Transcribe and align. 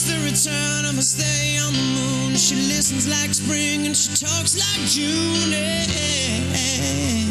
It's 0.00 0.06
the 0.06 0.20
return 0.22 0.84
of 0.84 0.96
a 0.96 1.02
stay 1.02 1.58
on 1.58 1.72
the 1.72 1.80
moon. 1.80 2.36
She 2.36 2.54
listens 2.54 3.08
like 3.08 3.34
spring 3.34 3.84
and 3.84 3.96
she 3.96 4.10
talks 4.14 4.54
like 4.54 4.86
June. 4.86 5.50
Hey, 5.50 5.86
hey, 5.88 6.38
hey, 6.52 7.24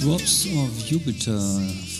Drops 0.00 0.46
of 0.46 0.90
Jupiter 0.90 1.38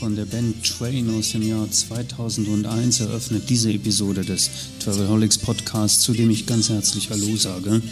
von 0.00 0.16
der 0.16 0.24
Band 0.24 0.64
Train 0.64 1.14
aus 1.16 1.30
dem 1.30 1.42
Jahr 1.42 1.70
2001 1.70 3.00
eröffnet 3.00 3.48
diese 3.48 3.70
Episode 3.72 4.24
des 4.24 4.50
Travelholics 4.80 5.38
Podcasts, 5.38 6.02
zu 6.02 6.12
dem 6.12 6.30
ich 6.30 6.46
ganz 6.46 6.70
herzlich 6.70 7.10
Hallo 7.10 7.36
sage. 7.36 7.82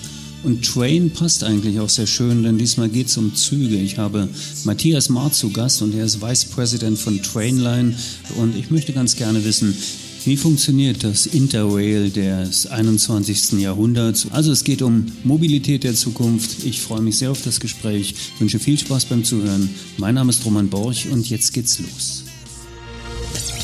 Und 0.42 0.64
Train 0.64 1.10
passt 1.10 1.42
eigentlich 1.42 1.80
auch 1.80 1.88
sehr 1.88 2.06
schön, 2.06 2.42
denn 2.42 2.58
diesmal 2.58 2.88
geht 2.88 3.08
es 3.08 3.16
um 3.16 3.34
Züge. 3.34 3.76
Ich 3.76 3.98
habe 3.98 4.28
Matthias 4.64 5.08
Mahr 5.08 5.32
zu 5.32 5.50
Gast 5.50 5.82
und 5.82 5.94
er 5.94 6.04
ist 6.04 6.20
Vice 6.20 6.44
President 6.44 6.98
von 6.98 7.20
Trainline. 7.22 7.94
Und 8.36 8.56
ich 8.56 8.70
möchte 8.70 8.92
ganz 8.92 9.16
gerne 9.16 9.44
wissen, 9.44 9.76
wie 10.24 10.36
funktioniert 10.36 11.04
das 11.04 11.26
Interrail 11.26 12.10
des 12.10 12.66
21. 12.66 13.60
Jahrhunderts? 13.60 14.26
Also 14.30 14.50
es 14.50 14.64
geht 14.64 14.82
um 14.82 15.06
Mobilität 15.22 15.84
der 15.84 15.94
Zukunft. 15.94 16.64
Ich 16.64 16.80
freue 16.80 17.00
mich 17.00 17.18
sehr 17.18 17.30
auf 17.30 17.42
das 17.42 17.60
Gespräch, 17.60 18.14
wünsche 18.40 18.58
viel 18.58 18.76
Spaß 18.76 19.04
beim 19.04 19.22
Zuhören. 19.22 19.70
Mein 19.98 20.16
Name 20.16 20.30
ist 20.30 20.44
Roman 20.44 20.68
Borch 20.68 21.08
und 21.08 21.30
jetzt 21.30 21.52
geht's 21.52 21.78
los. 21.78 22.24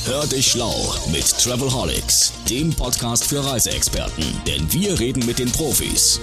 Hör 0.04 0.26
dich 0.26 0.46
schlau 0.48 0.94
mit 1.12 1.24
Travelholics, 1.38 2.32
dem 2.48 2.70
Podcast 2.70 3.24
für 3.24 3.44
Reiseexperten. 3.44 4.24
Denn 4.46 4.72
wir 4.72 4.98
reden 4.98 5.26
mit 5.26 5.38
den 5.40 5.50
Profis. 5.50 6.20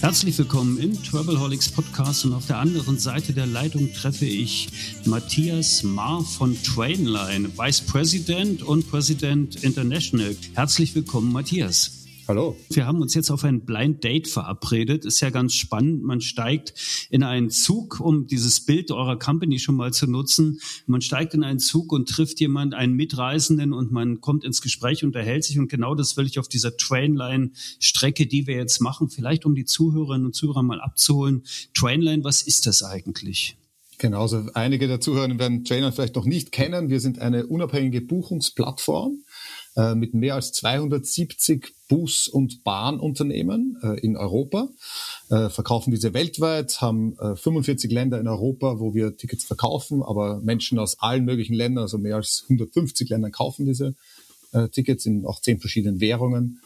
Herzlich 0.00 0.38
willkommen 0.38 0.78
im 0.78 1.02
Travelholics 1.02 1.68
Podcast 1.68 2.24
und 2.24 2.32
auf 2.32 2.46
der 2.46 2.56
anderen 2.56 2.98
Seite 2.98 3.34
der 3.34 3.44
Leitung 3.44 3.92
treffe 3.92 4.24
ich 4.24 4.68
Matthias 5.04 5.82
Mahr 5.82 6.24
von 6.24 6.56
Trainline, 6.62 7.50
Vice 7.54 7.82
President 7.82 8.62
und 8.62 8.90
President 8.90 9.62
International. 9.62 10.34
Herzlich 10.54 10.94
willkommen, 10.94 11.30
Matthias. 11.30 11.99
Hallo. 12.30 12.56
Wir 12.68 12.86
haben 12.86 13.02
uns 13.02 13.12
jetzt 13.14 13.32
auf 13.32 13.42
ein 13.42 13.64
Blind 13.64 14.04
Date 14.04 14.28
verabredet. 14.28 15.04
Ist 15.04 15.18
ja 15.18 15.30
ganz 15.30 15.52
spannend. 15.52 16.04
Man 16.04 16.20
steigt 16.20 16.74
in 17.10 17.24
einen 17.24 17.50
Zug, 17.50 17.98
um 17.98 18.28
dieses 18.28 18.64
Bild 18.64 18.92
eurer 18.92 19.18
Company 19.18 19.58
schon 19.58 19.74
mal 19.74 19.92
zu 19.92 20.06
nutzen. 20.06 20.60
Man 20.86 21.00
steigt 21.00 21.34
in 21.34 21.42
einen 21.42 21.58
Zug 21.58 21.90
und 21.90 22.08
trifft 22.08 22.38
jemand, 22.38 22.72
einen 22.72 22.94
Mitreisenden 22.94 23.72
und 23.72 23.90
man 23.90 24.20
kommt 24.20 24.44
ins 24.44 24.62
Gespräch, 24.62 25.02
unterhält 25.02 25.42
sich 25.42 25.58
und 25.58 25.66
genau 25.66 25.96
das 25.96 26.16
will 26.16 26.24
ich 26.24 26.38
auf 26.38 26.46
dieser 26.46 26.76
Trainline-Strecke, 26.76 28.28
die 28.28 28.46
wir 28.46 28.54
jetzt 28.54 28.80
machen, 28.80 29.10
vielleicht 29.10 29.44
um 29.44 29.56
die 29.56 29.64
Zuhörerinnen 29.64 30.26
und 30.26 30.36
Zuhörer 30.36 30.62
mal 30.62 30.80
abzuholen. 30.80 31.42
Trainline, 31.74 32.22
was 32.22 32.42
ist 32.42 32.64
das 32.68 32.84
eigentlich? 32.84 33.56
Genau, 34.00 34.22
also 34.22 34.46
einige 34.54 34.88
der 34.88 35.00
Zuhörer 35.00 35.38
werden 35.38 35.64
Trainer 35.64 35.92
vielleicht 35.92 36.14
noch 36.14 36.24
nicht 36.24 36.52
kennen. 36.52 36.88
Wir 36.88 37.00
sind 37.00 37.18
eine 37.18 37.46
unabhängige 37.46 38.00
Buchungsplattform 38.00 39.24
äh, 39.80 39.94
mit 39.94 40.12
mehr 40.12 40.34
als 40.34 40.52
270 40.52 41.74
Bus- 41.88 42.28
und 42.28 42.64
Bahnunternehmen 42.64 43.78
äh, 43.82 43.98
in 44.00 44.16
Europa, 44.16 44.68
äh, 45.30 45.48
verkaufen 45.48 45.90
diese 45.90 46.12
weltweit, 46.12 46.82
haben 46.82 47.16
45 47.16 47.90
Länder 47.90 48.20
in 48.20 48.28
Europa, 48.28 48.78
wo 48.78 48.94
wir 48.94 49.16
Tickets 49.16 49.44
verkaufen, 49.44 50.02
aber 50.02 50.40
Menschen 50.40 50.78
aus 50.78 51.00
allen 51.00 51.24
möglichen 51.24 51.54
Ländern, 51.54 51.82
also 51.82 51.96
mehr 51.96 52.16
als 52.16 52.42
150 52.44 53.08
Ländern 53.08 53.32
kaufen 53.32 53.66
diese 53.66 53.94
Tickets 54.72 55.06
in 55.06 55.24
auch 55.26 55.40
zehn 55.40 55.60
verschiedenen 55.60 56.00
Währungen. 56.00 56.60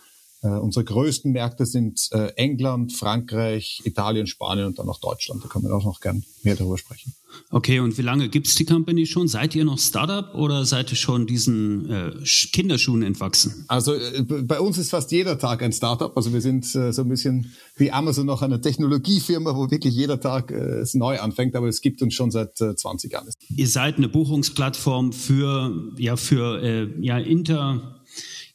Unsere 0.45 0.85
größten 0.85 1.33
Märkte 1.33 1.67
sind 1.67 2.11
England, 2.37 2.93
Frankreich, 2.93 3.81
Italien, 3.85 4.27
Spanien 4.27 4.67
und 4.67 4.79
dann 4.79 4.89
auch 4.89 5.01
Deutschland. 5.01 5.43
Da 5.43 5.49
können 5.49 5.65
wir 5.65 5.75
auch 5.75 5.85
noch 5.85 6.01
gern 6.01 6.23
mehr 6.43 6.57
darüber 6.57 6.79
sprechen. 6.79 7.15
Okay, 7.51 7.81
und 7.81 7.97
wie 7.99 8.03
lange 8.03 8.29
gibt's 8.29 8.55
die 8.55 8.65
Company 8.65 9.07
schon? 9.07 9.29
Seid 9.29 9.55
ihr 9.55 9.65
noch 9.65 9.79
Startup 9.79 10.35
oder 10.35 10.65
seid 10.65 10.91
ihr 10.91 10.97
schon 10.97 11.27
diesen 11.27 11.91
äh, 11.91 12.13
Kinderschuhen 12.53 13.03
entwachsen? 13.03 13.65
Also 13.69 13.95
äh, 13.95 14.23
bei 14.23 14.61
uns 14.61 14.79
ist 14.79 14.91
fast 14.91 15.13
jeder 15.13 15.39
Tag 15.39 15.63
ein 15.63 15.73
Startup. 15.73 16.17
Also 16.17 16.33
wir 16.33 16.41
sind 16.41 16.65
äh, 16.75 16.93
so 16.93 17.03
ein 17.03 17.09
bisschen 17.09 17.53
wie 17.77 17.93
Amazon 17.93 18.27
noch 18.27 18.43
eine 18.43 18.61
Technologiefirma, 18.61 19.57
wo 19.57 19.71
wirklich 19.71 19.95
jeder 19.95 20.21
Tag 20.21 20.51
äh, 20.51 20.81
es 20.81 20.95
neu 20.95 21.21
anfängt, 21.21 21.55
aber 21.57 21.69
es 21.69 21.81
gibt 21.81 22.03
uns 22.03 22.15
schon 22.15 22.31
seit 22.31 22.61
äh, 22.61 22.75
20 22.75 23.13
Jahren. 23.13 23.29
Ihr 23.49 23.69
seid 23.69 23.97
eine 23.97 24.09
Buchungsplattform 24.09 25.13
für 25.13 25.93
ja 25.97 26.17
für 26.17 26.63
äh, 26.63 26.89
ja 27.01 27.19
inter 27.19 27.94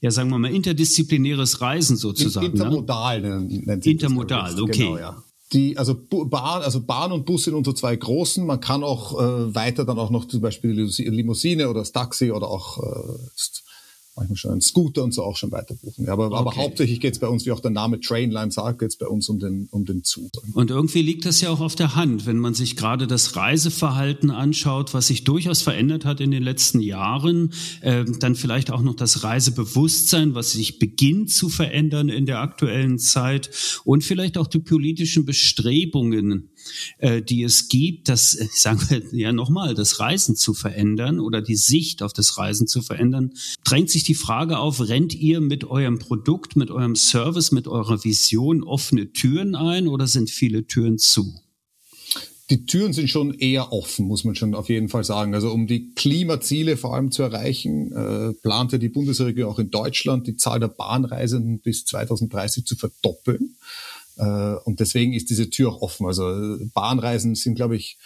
ja, 0.01 0.11
sagen 0.11 0.29
wir 0.29 0.37
mal, 0.37 0.51
interdisziplinäres 0.51 1.61
Reisen 1.61 1.97
sozusagen. 1.97 2.47
Intermodal 2.47 3.21
ne? 3.21 3.41
nennt 3.65 3.83
sich 3.83 3.93
Intermodal, 3.93 4.51
das, 4.51 4.61
okay. 4.61 4.85
Genau, 4.85 4.97
ja 4.97 5.23
die, 5.53 5.77
also 5.77 5.95
Bahn, 5.95 6.61
also 6.61 6.81
Bahn 6.81 7.11
und 7.11 7.25
Bus 7.25 7.45
sind 7.45 7.55
unsere 7.55 7.75
zwei 7.75 7.95
großen. 7.95 8.45
Man 8.45 8.59
kann 8.59 8.83
auch 8.83 9.19
äh, 9.19 9.55
weiter 9.55 9.85
dann 9.85 9.97
auch 9.97 10.11
noch 10.11 10.25
zum 10.25 10.41
Beispiel 10.41 10.71
Limousine 10.71 11.69
oder 11.69 11.79
das 11.79 11.91
Taxi 11.91 12.31
oder 12.31 12.47
auch 12.47 12.77
äh, 12.77 13.17
manchmal 14.19 14.37
schon 14.37 14.51
einen 14.51 14.61
Scooter 14.61 15.03
und 15.03 15.13
so 15.13 15.23
auch 15.23 15.37
schon 15.37 15.51
weiter 15.51 15.75
buchen. 15.75 16.05
Ja, 16.05 16.13
aber, 16.13 16.27
okay. 16.27 16.35
aber 16.35 16.55
hauptsächlich 16.55 16.99
geht 16.99 17.13
es 17.13 17.19
bei 17.19 17.27
uns, 17.27 17.45
wie 17.45 17.51
auch 17.51 17.59
der 17.59 17.71
Name 17.71 17.99
Trainline 17.99 18.51
sagt, 18.51 18.79
geht 18.79 18.89
es 18.89 18.97
bei 18.97 19.07
uns 19.07 19.29
um 19.29 19.39
den, 19.39 19.67
um 19.71 19.85
den 19.85 20.03
Zug. 20.03 20.31
Und 20.53 20.71
irgendwie 20.71 21.01
liegt 21.01 21.25
das 21.25 21.41
ja 21.41 21.49
auch 21.49 21.61
auf 21.61 21.75
der 21.75 21.95
Hand, 21.95 22.25
wenn 22.25 22.37
man 22.37 22.53
sich 22.53 22.75
gerade 22.75 23.07
das 23.07 23.35
Reiseverhalten 23.35 24.29
anschaut, 24.31 24.93
was 24.93 25.07
sich 25.07 25.23
durchaus 25.23 25.61
verändert 25.61 26.05
hat 26.05 26.19
in 26.19 26.31
den 26.31 26.43
letzten 26.43 26.81
Jahren, 26.81 27.53
äh, 27.81 28.05
dann 28.19 28.35
vielleicht 28.35 28.71
auch 28.71 28.81
noch 28.81 28.95
das 28.95 29.23
Reisebewusstsein, 29.23 30.35
was 30.35 30.51
sich 30.51 30.79
beginnt 30.79 31.31
zu 31.31 31.49
verändern 31.49 32.09
in 32.09 32.25
der 32.25 32.39
aktuellen 32.39 32.99
Zeit 32.99 33.49
und 33.85 34.03
vielleicht 34.03 34.37
auch 34.37 34.47
die 34.47 34.59
politischen 34.59 35.25
Bestrebungen, 35.25 36.49
äh, 36.97 37.21
die 37.21 37.43
es 37.43 37.69
gibt, 37.69 38.09
das, 38.09 38.35
äh, 38.35 38.47
sagen 38.51 38.79
wir 38.89 39.03
ja 39.11 39.31
nochmal, 39.31 39.75
das 39.75 39.99
Reisen 39.99 40.35
zu 40.35 40.53
verändern 40.53 41.19
oder 41.19 41.41
die 41.41 41.55
Sicht 41.55 42.03
auf 42.03 42.13
das 42.13 42.37
Reisen 42.37 42.67
zu 42.67 42.81
verändern, 42.81 43.33
drängt 43.63 43.89
sich 43.89 44.03
die 44.03 44.15
Frage 44.15 44.59
auf, 44.59 44.87
rennt 44.87 45.13
ihr 45.13 45.41
mit 45.41 45.65
eurem 45.65 45.99
Produkt, 45.99 46.55
mit 46.55 46.71
eurem 46.71 46.95
Service, 46.95 47.51
mit 47.51 47.67
eurer 47.67 48.03
Vision 48.03 48.63
offene 48.63 49.11
Türen 49.11 49.55
ein 49.55 49.87
oder 49.87 50.07
sind 50.07 50.29
viele 50.29 50.65
Türen 50.65 50.97
zu? 50.97 51.39
die 52.49 52.65
Türen 52.65 52.93
sind 52.93 53.09
schon 53.09 53.33
eher 53.33 53.71
offen, 53.71 54.07
muss 54.07 54.23
man 54.23 54.35
schon 54.35 54.55
auf 54.55 54.69
jeden 54.69 54.89
Fall 54.89 55.03
sagen. 55.03 55.35
Also 55.35 55.51
um 55.51 55.67
die 55.67 55.93
Klimaziele 55.93 56.77
vor 56.77 56.95
allem 56.95 57.11
zu 57.11 57.21
erreichen, 57.21 57.91
äh, 57.91 58.33
plante 58.41 58.79
die 58.79 58.89
Bundesregierung 58.89 59.53
auch 59.53 59.59
in 59.59 59.69
Deutschland 59.69 60.25
die 60.25 60.35
Zahl 60.35 60.59
der 60.59 60.69
Bahnreisenden 60.69 61.59
bis 61.59 61.85
2030 61.85 62.65
zu 62.65 62.75
verdoppeln. 62.75 63.55
Äh, 64.19 64.55
und 64.65 64.79
deswegen 64.79 65.13
ist 65.13 65.29
diese 65.29 65.49
Tür 65.49 65.69
auch 65.71 65.81
offen. 65.81 66.05
Also 66.05 66.57
Bahnreisen 66.73 67.35
sind, 67.35 67.55
glaube 67.55 67.77
ich, 67.77 67.97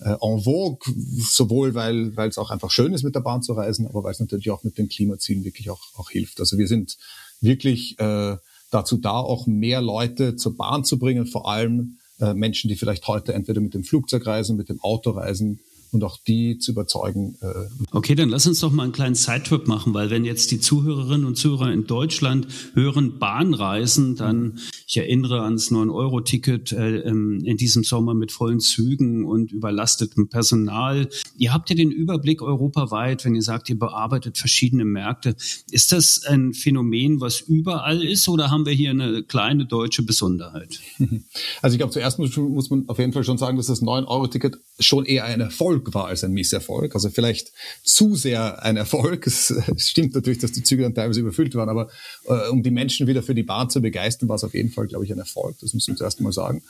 äh, 0.00 0.16
en 0.20 0.40
vogue, 0.42 0.94
sowohl 1.18 1.74
weil 1.74 2.16
weil 2.16 2.28
es 2.28 2.38
auch 2.38 2.50
einfach 2.50 2.70
schön 2.70 2.92
ist, 2.92 3.02
mit 3.02 3.14
der 3.14 3.20
Bahn 3.20 3.42
zu 3.42 3.54
reisen, 3.54 3.86
aber 3.86 4.04
weil 4.04 4.12
es 4.12 4.20
natürlich 4.20 4.50
auch 4.50 4.64
mit 4.64 4.78
den 4.78 4.88
Klimazielen 4.88 5.44
wirklich 5.44 5.70
auch, 5.70 5.80
auch 5.96 6.10
hilft. 6.10 6.40
Also 6.40 6.58
wir 6.58 6.68
sind 6.68 6.98
wirklich 7.40 7.98
äh, 7.98 8.36
dazu 8.70 8.96
da, 8.98 9.12
auch 9.12 9.46
mehr 9.46 9.80
Leute 9.80 10.36
zur 10.36 10.56
Bahn 10.56 10.84
zu 10.84 10.98
bringen, 10.98 11.26
vor 11.26 11.48
allem 11.48 11.98
äh, 12.20 12.34
Menschen, 12.34 12.68
die 12.68 12.76
vielleicht 12.76 13.06
heute 13.08 13.32
entweder 13.32 13.60
mit 13.60 13.74
dem 13.74 13.84
Flugzeug 13.84 14.26
reisen, 14.26 14.56
mit 14.56 14.68
dem 14.68 14.80
Auto 14.80 15.10
reisen 15.10 15.60
und 15.92 16.02
auch 16.04 16.18
die 16.26 16.58
zu 16.58 16.72
überzeugen. 16.72 17.36
Äh 17.42 17.68
okay, 17.92 18.14
dann 18.14 18.30
lass 18.30 18.46
uns 18.46 18.60
doch 18.60 18.72
mal 18.72 18.84
einen 18.84 18.92
kleinen 18.92 19.14
Sidetrip 19.14 19.68
machen, 19.68 19.92
weil 19.92 20.10
wenn 20.10 20.24
jetzt 20.24 20.50
die 20.50 20.58
Zuhörerinnen 20.58 21.26
und 21.26 21.36
Zuhörer 21.36 21.70
in 21.70 21.86
Deutschland 21.86 22.48
hören 22.74 23.18
Bahnreisen, 23.18 24.16
dann, 24.16 24.58
ich 24.86 24.96
erinnere 24.96 25.42
ans 25.42 25.70
9-Euro-Ticket 25.70 26.72
äh, 26.72 26.96
ähm, 27.00 27.42
in 27.44 27.58
diesem 27.58 27.84
Sommer 27.84 28.14
mit 28.14 28.32
vollen 28.32 28.60
Zügen 28.60 29.26
und 29.26 29.52
überlastetem 29.52 30.28
Personal. 30.28 31.08
Ihr 31.36 31.52
habt 31.52 31.68
ja 31.68 31.76
den 31.76 31.90
Überblick 31.90 32.40
europaweit, 32.40 33.24
wenn 33.24 33.34
ihr 33.34 33.42
sagt, 33.42 33.68
ihr 33.68 33.78
bearbeitet 33.78 34.38
verschiedene 34.38 34.86
Märkte. 34.86 35.36
Ist 35.70 35.92
das 35.92 36.24
ein 36.24 36.54
Phänomen, 36.54 37.20
was 37.20 37.40
überall 37.40 38.02
ist 38.02 38.28
oder 38.28 38.50
haben 38.50 38.64
wir 38.64 38.72
hier 38.72 38.90
eine 38.90 39.22
kleine 39.22 39.66
deutsche 39.66 40.02
Besonderheit? 40.02 40.80
Also 41.60 41.74
ich 41.74 41.78
glaube, 41.78 41.92
zuerst 41.92 42.18
muss, 42.18 42.36
muss 42.36 42.70
man 42.70 42.88
auf 42.88 42.98
jeden 42.98 43.12
Fall 43.12 43.24
schon 43.24 43.38
sagen, 43.38 43.56
dass 43.56 43.66
das 43.66 43.82
9-Euro-Ticket 43.82 44.58
schon 44.78 45.04
eher 45.04 45.24
ein 45.24 45.40
Erfolg 45.40 45.81
war 45.92 46.06
als 46.06 46.24
ein 46.24 46.32
Misserfolg. 46.32 46.94
Also 46.94 47.10
vielleicht 47.10 47.52
zu 47.82 48.14
sehr 48.14 48.62
ein 48.62 48.76
Erfolg. 48.76 49.26
Es 49.32 49.88
stimmt 49.88 50.14
natürlich, 50.14 50.38
dass 50.38 50.52
die 50.52 50.62
Züge 50.62 50.82
dann 50.82 50.94
teilweise 50.94 51.20
überfüllt 51.20 51.54
waren, 51.54 51.68
aber 51.68 51.88
äh, 52.26 52.48
um 52.48 52.62
die 52.62 52.70
Menschen 52.70 53.06
wieder 53.06 53.22
für 53.22 53.34
die 53.34 53.42
Bahn 53.42 53.70
zu 53.70 53.80
begeistern, 53.80 54.28
war 54.28 54.36
es 54.36 54.44
auf 54.44 54.54
jeden 54.54 54.70
Fall, 54.70 54.86
glaube 54.86 55.04
ich, 55.04 55.12
ein 55.12 55.18
Erfolg. 55.18 55.56
Das 55.60 55.74
muss 55.74 55.88
man 55.88 55.96
zuerst 55.96 56.20
mal 56.20 56.32
sagen. 56.32 56.62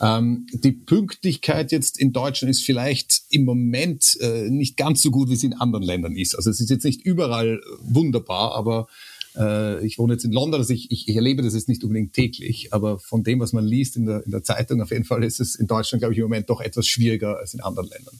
Ähm, 0.00 0.46
die 0.52 0.72
Pünktlichkeit 0.72 1.72
jetzt 1.72 1.98
in 1.98 2.12
Deutschland 2.12 2.50
ist 2.50 2.64
vielleicht 2.64 3.22
im 3.30 3.44
Moment 3.44 4.18
äh, 4.20 4.50
nicht 4.50 4.76
ganz 4.76 5.02
so 5.02 5.10
gut, 5.10 5.30
wie 5.30 5.36
sie 5.36 5.46
in 5.46 5.54
anderen 5.54 5.84
Ländern 5.84 6.16
ist. 6.16 6.34
Also 6.34 6.50
es 6.50 6.60
ist 6.60 6.70
jetzt 6.70 6.84
nicht 6.84 7.04
überall 7.04 7.60
wunderbar, 7.80 8.54
aber 8.54 8.88
äh, 9.36 9.84
ich 9.86 9.98
wohne 9.98 10.14
jetzt 10.14 10.24
in 10.24 10.32
London, 10.32 10.60
also 10.60 10.72
ich, 10.72 10.90
ich, 10.90 11.08
ich 11.08 11.16
erlebe 11.16 11.42
das 11.42 11.54
jetzt 11.54 11.68
nicht 11.68 11.82
unbedingt 11.82 12.12
täglich, 12.12 12.72
aber 12.72 12.98
von 12.98 13.22
dem, 13.22 13.40
was 13.40 13.52
man 13.52 13.64
liest 13.64 13.96
in 13.96 14.06
der, 14.06 14.24
in 14.24 14.32
der 14.32 14.42
Zeitung, 14.42 14.82
auf 14.82 14.90
jeden 14.90 15.04
Fall 15.04 15.24
ist 15.24 15.40
es 15.40 15.54
in 15.54 15.66
Deutschland, 15.66 16.00
glaube 16.00 16.12
ich, 16.12 16.18
im 16.18 16.24
Moment 16.24 16.50
doch 16.50 16.60
etwas 16.60 16.86
schwieriger 16.86 17.38
als 17.38 17.54
in 17.54 17.60
anderen 17.60 17.88
Ländern. 17.88 18.18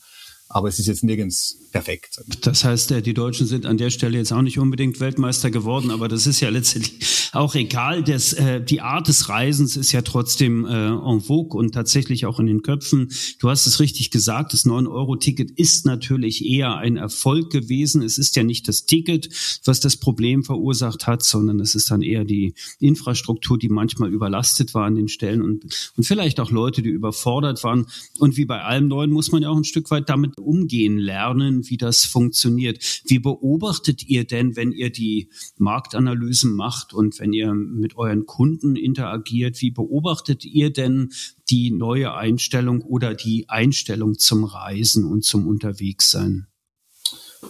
Aber 0.48 0.68
es 0.68 0.78
ist 0.78 0.86
jetzt 0.86 1.02
nirgends 1.02 1.58
perfekt. 1.72 2.20
Das 2.42 2.64
heißt, 2.64 2.92
äh, 2.92 3.02
die 3.02 3.14
Deutschen 3.14 3.46
sind 3.46 3.66
an 3.66 3.78
der 3.78 3.90
Stelle 3.90 4.16
jetzt 4.16 4.32
auch 4.32 4.42
nicht 4.42 4.58
unbedingt 4.58 5.00
Weltmeister 5.00 5.50
geworden, 5.50 5.90
aber 5.90 6.08
das 6.08 6.26
ist 6.26 6.40
ja 6.40 6.48
letztendlich 6.50 7.30
auch 7.32 7.54
egal. 7.54 8.04
Das, 8.04 8.32
äh, 8.32 8.62
die 8.62 8.80
Art 8.80 9.08
des 9.08 9.28
Reisens 9.28 9.76
ist 9.76 9.92
ja 9.92 10.02
trotzdem 10.02 10.64
äh, 10.64 10.88
en 10.88 11.20
vogue 11.20 11.58
und 11.58 11.72
tatsächlich 11.72 12.26
auch 12.26 12.38
in 12.38 12.46
den 12.46 12.62
Köpfen. 12.62 13.10
Du 13.40 13.50
hast 13.50 13.66
es 13.66 13.80
richtig 13.80 14.10
gesagt, 14.10 14.52
das 14.52 14.64
9-Euro-Ticket 14.64 15.50
ist 15.50 15.84
natürlich 15.84 16.44
eher 16.44 16.76
ein 16.76 16.96
Erfolg 16.96 17.50
gewesen. 17.50 18.02
Es 18.02 18.16
ist 18.16 18.36
ja 18.36 18.44
nicht 18.44 18.68
das 18.68 18.86
Ticket, 18.86 19.28
was 19.64 19.80
das 19.80 19.96
Problem 19.96 20.44
verursacht 20.44 21.06
hat, 21.06 21.24
sondern 21.24 21.58
es 21.60 21.74
ist 21.74 21.90
dann 21.90 22.02
eher 22.02 22.24
die 22.24 22.54
Infrastruktur, 22.78 23.58
die 23.58 23.68
manchmal 23.68 24.12
überlastet 24.12 24.74
war 24.74 24.84
an 24.84 24.94
den 24.94 25.08
Stellen 25.08 25.42
und, 25.42 25.92
und 25.96 26.04
vielleicht 26.04 26.38
auch 26.38 26.50
Leute, 26.50 26.82
die 26.82 26.90
überfordert 26.90 27.64
waren. 27.64 27.86
Und 28.18 28.36
wie 28.36 28.44
bei 28.44 28.62
allem 28.62 28.88
Neuen 28.88 29.10
muss 29.10 29.32
man 29.32 29.42
ja 29.42 29.50
auch 29.50 29.56
ein 29.56 29.64
Stück 29.64 29.90
weit 29.90 30.08
damit 30.08 30.35
umgehen 30.40 30.98
lernen, 30.98 31.68
wie 31.68 31.76
das 31.76 32.04
funktioniert. 32.04 32.78
Wie 33.04 33.18
beobachtet 33.18 34.06
ihr 34.06 34.26
denn, 34.26 34.56
wenn 34.56 34.72
ihr 34.72 34.90
die 34.90 35.30
Marktanalysen 35.56 36.54
macht 36.54 36.92
und 36.92 37.18
wenn 37.18 37.32
ihr 37.32 37.54
mit 37.54 37.96
euren 37.96 38.26
Kunden 38.26 38.76
interagiert, 38.76 39.60
wie 39.62 39.70
beobachtet 39.70 40.44
ihr 40.44 40.72
denn 40.72 41.12
die 41.48 41.70
neue 41.70 42.14
Einstellung 42.14 42.82
oder 42.82 43.14
die 43.14 43.48
Einstellung 43.48 44.18
zum 44.18 44.44
Reisen 44.44 45.04
und 45.04 45.24
zum 45.24 45.46
Unterwegssein? 45.46 46.46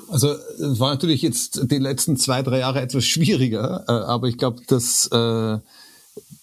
Also 0.08 0.32
es 0.32 0.78
war 0.78 0.90
natürlich 0.90 1.22
jetzt 1.22 1.70
die 1.70 1.78
letzten 1.78 2.16
zwei, 2.16 2.42
drei 2.42 2.58
Jahre 2.60 2.80
etwas 2.80 3.04
schwieriger, 3.04 3.84
äh, 3.88 3.92
aber 3.92 4.28
ich 4.28 4.36
glaube, 4.36 4.62
dass 4.66 5.06
äh, 5.10 5.58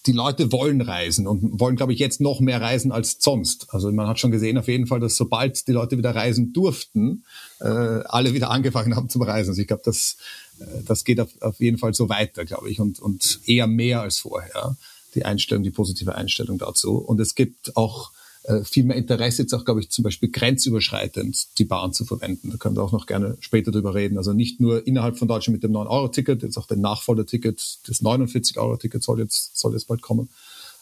die 0.06 0.12
Leute 0.12 0.52
wollen 0.52 0.82
reisen 0.82 1.28
und 1.28 1.60
wollen, 1.60 1.76
glaube 1.76 1.94
ich, 1.94 2.00
jetzt 2.00 2.20
noch 2.20 2.40
mehr 2.40 2.62
reisen 2.62 2.92
als 2.92 3.18
sonst. 3.20 3.74
Also 3.74 3.92
man 3.92 4.08
hat 4.08 4.20
schon 4.20 4.32
gesehen 4.32 4.58
auf 4.58 4.68
jeden 4.68 4.88
Fall, 4.88 5.00
dass 5.00 5.16
sobald 5.16 5.68
die 5.68 5.72
Leute 5.72 5.98
wieder 5.98 6.14
reisen 6.14 6.52
durften, 6.52 7.24
äh, 7.62 7.68
alle 7.68 8.34
wieder 8.34 8.50
angefangen 8.50 8.96
haben 8.96 9.10
zum 9.10 9.22
Reisen. 9.22 9.52
Also 9.52 9.62
ich 9.62 9.68
glaube, 9.68 9.84
das, 9.86 10.18
äh, 10.60 10.84
das 10.86 11.06
geht 11.06 11.20
auf, 11.20 11.30
auf 11.42 11.60
jeden 11.60 11.78
Fall 11.78 11.94
so 11.94 12.10
weiter, 12.10 12.44
glaube 12.44 12.70
ich, 12.70 12.80
und, 12.80 13.00
und 13.00 13.40
eher 13.46 13.68
mehr 13.68 14.02
als 14.02 14.20
vorher. 14.20 14.76
Die 15.16 15.26
Einstellung, 15.26 15.64
die 15.64 15.72
positive 15.72 16.16
Einstellung 16.16 16.58
dazu. 16.58 16.98
Und 16.98 17.20
es 17.20 17.36
gibt 17.36 17.78
auch 17.78 18.12
viel 18.64 18.84
mehr 18.84 18.98
Interesse 18.98 19.44
jetzt 19.44 19.54
auch, 19.54 19.64
glaube 19.64 19.80
ich, 19.80 19.90
zum 19.90 20.04
Beispiel 20.04 20.30
grenzüberschreitend 20.30 21.58
die 21.58 21.66
Bahn 21.66 21.94
zu 21.94 22.04
verwenden. 22.04 22.52
Da 22.52 22.58
können 22.58 22.76
wir 22.76 22.84
auch 22.84 22.92
noch 22.92 23.06
gerne 23.06 23.38
später 23.40 23.72
drüber 23.72 23.96
reden. 23.96 24.18
Also 24.18 24.34
nicht 24.34 24.60
nur 24.60 24.86
innerhalb 24.86 25.18
von 25.18 25.28
Deutschland 25.28 25.56
mit 25.56 25.64
dem 25.64 25.72
9-Euro-Ticket, 25.72 26.44
jetzt 26.44 26.58
auch 26.58 26.68
der 26.68 26.78
Nachfolger-Ticket, 26.78 27.80
das 27.88 28.02
49-Euro-Ticket 28.02 29.02
soll 29.02 29.20
jetzt, 29.20 29.58
soll 29.58 29.74
jetzt 29.74 29.88
bald 29.88 30.02
kommen. 30.02 30.30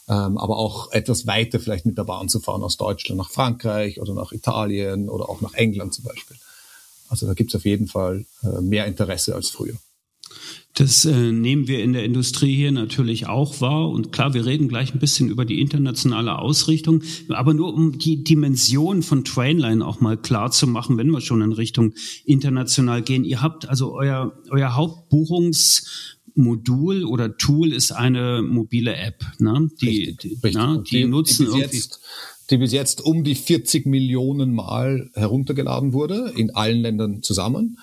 Ähm, 0.09 0.37
aber 0.39 0.57
auch 0.57 0.91
etwas 0.91 1.27
weiter 1.27 1.59
vielleicht 1.59 1.85
mit 1.85 1.97
der 1.97 2.03
Bahn 2.03 2.29
zu 2.29 2.39
fahren 2.39 2.63
aus 2.63 2.77
Deutschland 2.77 3.19
nach 3.19 3.29
Frankreich 3.29 4.01
oder 4.01 4.13
nach 4.15 4.31
Italien 4.31 5.07
oder 5.09 5.29
auch 5.29 5.41
nach 5.41 5.53
England 5.53 5.93
zum 5.93 6.05
Beispiel. 6.05 6.37
Also 7.09 7.27
da 7.27 7.33
gibt 7.33 7.51
es 7.51 7.55
auf 7.55 7.65
jeden 7.65 7.87
Fall 7.87 8.25
äh, 8.41 8.61
mehr 8.61 8.85
Interesse 8.87 9.35
als 9.35 9.49
früher. 9.49 9.75
Das 10.73 11.03
äh, 11.03 11.33
nehmen 11.33 11.67
wir 11.67 11.83
in 11.83 11.91
der 11.91 12.05
Industrie 12.05 12.55
hier 12.55 12.71
natürlich 12.71 13.27
auch 13.27 13.59
wahr. 13.59 13.89
Und 13.89 14.13
klar, 14.13 14.33
wir 14.33 14.45
reden 14.45 14.69
gleich 14.69 14.93
ein 14.93 14.99
bisschen 14.99 15.27
über 15.29 15.43
die 15.43 15.59
internationale 15.59 16.39
Ausrichtung. 16.39 17.03
Aber 17.29 17.53
nur 17.53 17.73
um 17.73 17.99
die 17.99 18.23
Dimension 18.23 19.03
von 19.03 19.25
Trainline 19.25 19.85
auch 19.85 19.99
mal 19.99 20.15
klar 20.15 20.49
zu 20.51 20.67
machen, 20.67 20.97
wenn 20.97 21.09
wir 21.09 21.19
schon 21.19 21.41
in 21.41 21.51
Richtung 21.51 21.93
international 22.23 23.01
gehen. 23.01 23.25
Ihr 23.25 23.41
habt 23.41 23.67
also 23.67 23.93
euer, 23.93 24.31
euer 24.49 24.73
Hauptbuchungsmodul 24.75 27.03
oder 27.03 27.35
Tool 27.35 27.73
ist 27.73 27.91
eine 27.91 28.41
mobile 28.41 28.95
App, 28.95 29.25
ne? 29.39 29.69
Die, 29.81 29.87
richtig, 29.87 30.19
die, 30.19 30.29
richtig. 30.29 30.53
Na, 30.53 30.77
die, 30.77 30.89
die 30.89 31.03
nutzen 31.05 31.47
die 31.47 31.51
irgendwie. 31.59 31.77
Jetzt, 31.77 31.99
die 32.49 32.55
bis 32.57 32.71
jetzt 32.71 33.01
um 33.01 33.25
die 33.25 33.35
40 33.35 33.85
Millionen 33.85 34.53
Mal 34.53 35.11
heruntergeladen 35.15 35.91
wurde, 35.91 36.31
in 36.35 36.51
allen 36.51 36.79
Ländern 36.81 37.21
zusammen. 37.23 37.77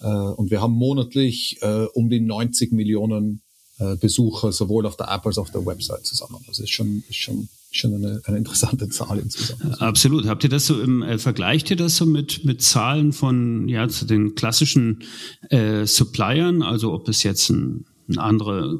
Äh, 0.00 0.06
und 0.06 0.50
wir 0.50 0.60
haben 0.60 0.74
monatlich 0.74 1.58
äh, 1.62 1.84
um 1.94 2.08
die 2.08 2.20
90 2.20 2.72
Millionen 2.72 3.42
äh, 3.78 3.96
Besucher 3.96 4.52
sowohl 4.52 4.86
auf 4.86 4.96
der 4.96 5.08
App 5.08 5.26
als 5.26 5.38
auch 5.38 5.42
auf 5.42 5.50
der 5.50 5.64
Website 5.64 6.04
zusammen. 6.04 6.38
Also 6.48 6.62
ist 6.62 6.70
schon, 6.70 7.04
ist 7.08 7.16
schon 7.16 7.48
schon 7.70 7.94
eine, 7.94 8.20
eine 8.24 8.38
interessante 8.38 8.88
Zahl 8.88 9.18
insgesamt. 9.18 9.80
Absolut. 9.80 10.26
Habt 10.26 10.42
ihr 10.42 10.50
das 10.50 10.66
so 10.66 10.80
im 10.80 11.02
äh, 11.02 11.18
vergleicht 11.18 11.70
ihr 11.70 11.76
das 11.76 11.96
so 11.96 12.06
mit 12.06 12.44
mit 12.44 12.62
Zahlen 12.62 13.12
von 13.12 13.68
ja 13.68 13.88
zu 13.88 14.06
den 14.06 14.34
klassischen 14.34 15.04
äh, 15.50 15.86
Suppliern, 15.86 16.62
also 16.62 16.92
ob 16.92 17.08
es 17.08 17.22
jetzt 17.22 17.50
ein, 17.50 17.84
ein 18.08 18.18
andere 18.18 18.78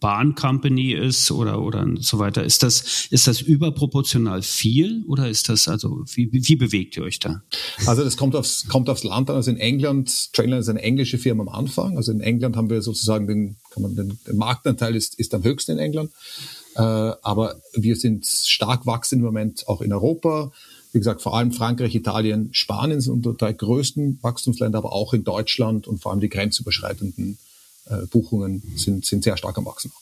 Bahncompany 0.00 0.92
ist 0.92 1.30
oder 1.30 1.62
oder 1.62 1.86
so 2.00 2.18
weiter. 2.18 2.44
Ist 2.44 2.62
das 2.62 3.06
ist 3.10 3.26
das 3.26 3.40
überproportional 3.40 4.42
viel 4.42 5.04
oder 5.06 5.28
ist 5.28 5.48
das 5.48 5.68
also 5.68 6.04
wie, 6.14 6.28
wie 6.32 6.56
bewegt 6.56 6.96
ihr 6.96 7.04
euch 7.04 7.18
da? 7.18 7.42
Also 7.86 8.04
das 8.04 8.16
kommt 8.16 8.34
aufs 8.34 8.66
kommt 8.68 8.88
aufs 8.88 9.04
Land 9.04 9.30
an. 9.30 9.36
Also 9.36 9.50
in 9.50 9.58
England 9.58 10.32
Trainline 10.32 10.60
ist 10.60 10.68
eine 10.68 10.82
englische 10.82 11.18
Firma 11.18 11.42
am 11.42 11.48
Anfang. 11.48 11.96
Also 11.96 12.12
in 12.12 12.20
England 12.20 12.56
haben 12.56 12.70
wir 12.70 12.82
sozusagen 12.82 13.26
den 13.26 13.56
kann 13.70 13.82
man 13.82 13.94
den, 13.94 14.18
den 14.26 14.36
Marktanteil 14.36 14.96
ist 14.96 15.18
ist 15.18 15.34
am 15.34 15.44
höchsten 15.44 15.72
in 15.72 15.78
England. 15.78 16.10
Äh, 16.76 16.80
aber 16.80 17.56
wir 17.74 17.96
sind 17.96 18.26
stark 18.26 18.86
wachsend 18.86 19.20
im 19.20 19.26
Moment 19.26 19.68
auch 19.68 19.80
in 19.80 19.92
Europa. 19.92 20.52
Wie 20.92 20.98
gesagt, 20.98 21.22
vor 21.22 21.36
allem 21.36 21.50
Frankreich, 21.50 21.94
Italien, 21.94 22.50
Spanien 22.52 23.00
sind 23.00 23.14
unsere 23.14 23.34
drei 23.34 23.52
größten 23.52 24.20
Wachstumsländer, 24.22 24.78
aber 24.78 24.92
auch 24.92 25.12
in 25.12 25.24
Deutschland 25.24 25.88
und 25.88 26.00
vor 26.00 26.12
allem 26.12 26.20
die 26.20 26.28
grenzüberschreitenden 26.28 27.32
äh, 27.32 27.53
Buchungen 28.10 28.62
sind, 28.76 29.04
sind 29.04 29.24
sehr 29.24 29.36
stark 29.36 29.58
am 29.58 29.66
Wachsen. 29.66 29.92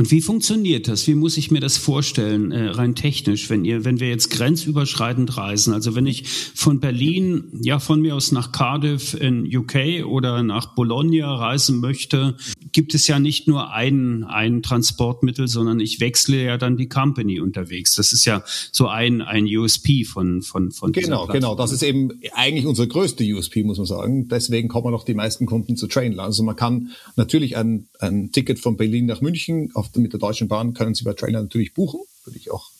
Und 0.00 0.10
wie 0.10 0.20
funktioniert 0.22 0.88
das? 0.88 1.06
Wie 1.06 1.14
muss 1.14 1.36
ich 1.36 1.50
mir 1.50 1.60
das 1.60 1.76
vorstellen, 1.76 2.52
äh, 2.52 2.68
rein 2.68 2.94
technisch, 2.94 3.50
wenn 3.50 3.64
ihr, 3.64 3.84
wenn 3.84 4.00
wir 4.00 4.08
jetzt 4.08 4.30
grenzüberschreitend 4.30 5.36
reisen? 5.36 5.74
Also 5.74 5.94
wenn 5.94 6.06
ich 6.06 6.26
von 6.26 6.80
Berlin, 6.80 7.60
ja, 7.62 7.80
von 7.80 8.00
mir 8.00 8.14
aus 8.14 8.32
nach 8.32 8.52
Cardiff 8.52 9.14
in 9.14 9.44
UK 9.54 10.06
oder 10.06 10.42
nach 10.42 10.74
Bologna 10.74 11.34
reisen 11.34 11.80
möchte, 11.80 12.36
gibt 12.72 12.94
es 12.94 13.06
ja 13.06 13.18
nicht 13.18 13.48
nur 13.48 13.72
ein, 13.72 14.24
ein 14.24 14.62
Transportmittel, 14.62 15.48
sondern 15.48 15.80
ich 15.80 16.00
wechsle 16.00 16.42
ja 16.42 16.56
dann 16.56 16.76
die 16.76 16.88
Company 16.88 17.40
unterwegs. 17.40 17.94
Das 17.94 18.12
ist 18.12 18.24
ja 18.24 18.42
so 18.72 18.88
ein, 18.88 19.22
ein 19.22 19.44
USP 19.44 20.04
von, 20.04 20.42
von, 20.42 20.70
von 20.70 20.92
Genau, 20.92 21.26
genau. 21.26 21.54
Das 21.54 21.72
ist 21.72 21.82
eben 21.82 22.20
eigentlich 22.32 22.66
unser 22.66 22.86
größte 22.86 23.24
USP, 23.24 23.62
muss 23.62 23.78
man 23.78 23.86
sagen. 23.86 24.28
Deswegen 24.28 24.68
kommen 24.68 24.94
auch 24.94 25.04
die 25.04 25.14
meisten 25.14 25.46
Kunden 25.46 25.76
zu 25.76 25.86
Trainline. 25.86 26.22
Also 26.22 26.42
man 26.42 26.56
kann 26.56 26.90
natürlich 27.16 27.56
ein, 27.56 27.88
ein 27.98 28.32
Ticket 28.32 28.58
von 28.58 28.76
Berlin 28.76 29.06
nach 29.06 29.20
München 29.20 29.70
auf, 29.74 29.94
mit 29.96 30.12
der 30.12 30.20
Deutschen 30.20 30.48
Bahn 30.48 30.74
können 30.74 30.94
Sie 30.94 31.04
bei 31.04 31.12
Trainline 31.12 31.44
natürlich 31.44 31.74
buchen. 31.74 32.00
Würde 32.24 32.38
ich 32.38 32.50
auch 32.50 32.70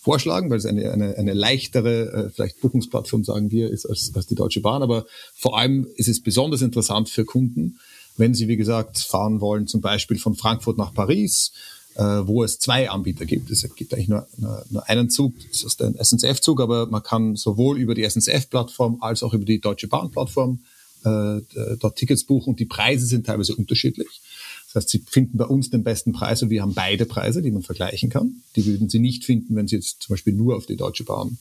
vorschlagen, 0.00 0.48
weil 0.48 0.58
es 0.58 0.66
eine, 0.66 0.90
eine, 0.92 1.16
eine 1.18 1.34
leichtere, 1.34 2.12
äh, 2.12 2.30
vielleicht 2.30 2.60
Buchungsplattform, 2.60 3.22
sagen 3.22 3.50
wir, 3.50 3.70
ist 3.70 3.84
als, 3.86 4.12
als 4.14 4.26
die 4.26 4.34
Deutsche 4.34 4.60
Bahn. 4.60 4.82
Aber 4.82 5.06
vor 5.34 5.58
allem 5.58 5.86
ist 5.96 6.08
es 6.08 6.22
besonders 6.22 6.62
interessant 6.62 7.10
für 7.10 7.24
Kunden, 7.24 7.78
wenn 8.16 8.34
Sie, 8.34 8.48
wie 8.48 8.56
gesagt, 8.56 8.98
fahren 8.98 9.40
wollen, 9.40 9.66
zum 9.66 9.80
Beispiel 9.80 10.18
von 10.18 10.34
Frankfurt 10.34 10.78
nach 10.78 10.92
Paris, 10.92 11.52
äh, 11.94 12.02
wo 12.02 12.44
es 12.44 12.58
zwei 12.58 12.90
Anbieter 12.90 13.26
gibt. 13.26 13.50
Es 13.50 13.62
gibt 13.74 13.92
eigentlich 13.94 14.08
nur, 14.08 14.26
nur, 14.36 14.64
nur 14.70 14.88
einen 14.88 15.10
Zug, 15.10 15.34
das 15.50 15.64
ist 15.64 15.82
ein 15.82 15.96
SNCF-Zug, 16.02 16.60
aber 16.60 16.86
man 16.86 17.02
kann 17.02 17.36
sowohl 17.36 17.78
über 17.78 17.94
die 17.94 18.08
SNCF-Plattform 18.08 18.98
als 19.00 19.22
auch 19.22 19.34
über 19.34 19.44
die 19.44 19.60
Deutsche 19.60 19.88
Bahn-Plattform 19.88 20.60
äh, 21.04 21.40
dort 21.78 21.96
Tickets 21.96 22.24
buchen 22.24 22.50
und 22.50 22.60
die 22.60 22.66
Preise 22.66 23.06
sind 23.06 23.26
teilweise 23.26 23.54
unterschiedlich. 23.56 24.20
Das 24.66 24.82
heißt, 24.82 24.88
Sie 24.90 25.02
finden 25.08 25.38
bei 25.38 25.46
uns 25.46 25.70
den 25.70 25.82
besten 25.82 26.12
Preis 26.12 26.42
und 26.42 26.50
wir 26.50 26.62
haben 26.62 26.74
beide 26.74 27.06
Preise, 27.06 27.42
die 27.42 27.50
man 27.50 27.62
vergleichen 27.62 28.10
kann. 28.10 28.42
Die 28.54 28.66
würden 28.66 28.88
Sie 28.88 29.00
nicht 29.00 29.24
finden, 29.24 29.56
wenn 29.56 29.66
Sie 29.66 29.76
jetzt 29.76 30.02
zum 30.02 30.14
Beispiel 30.14 30.32
nur 30.32 30.56
auf 30.56 30.66
die 30.66 30.76
Deutsche 30.76 31.04
Bahn 31.04 31.38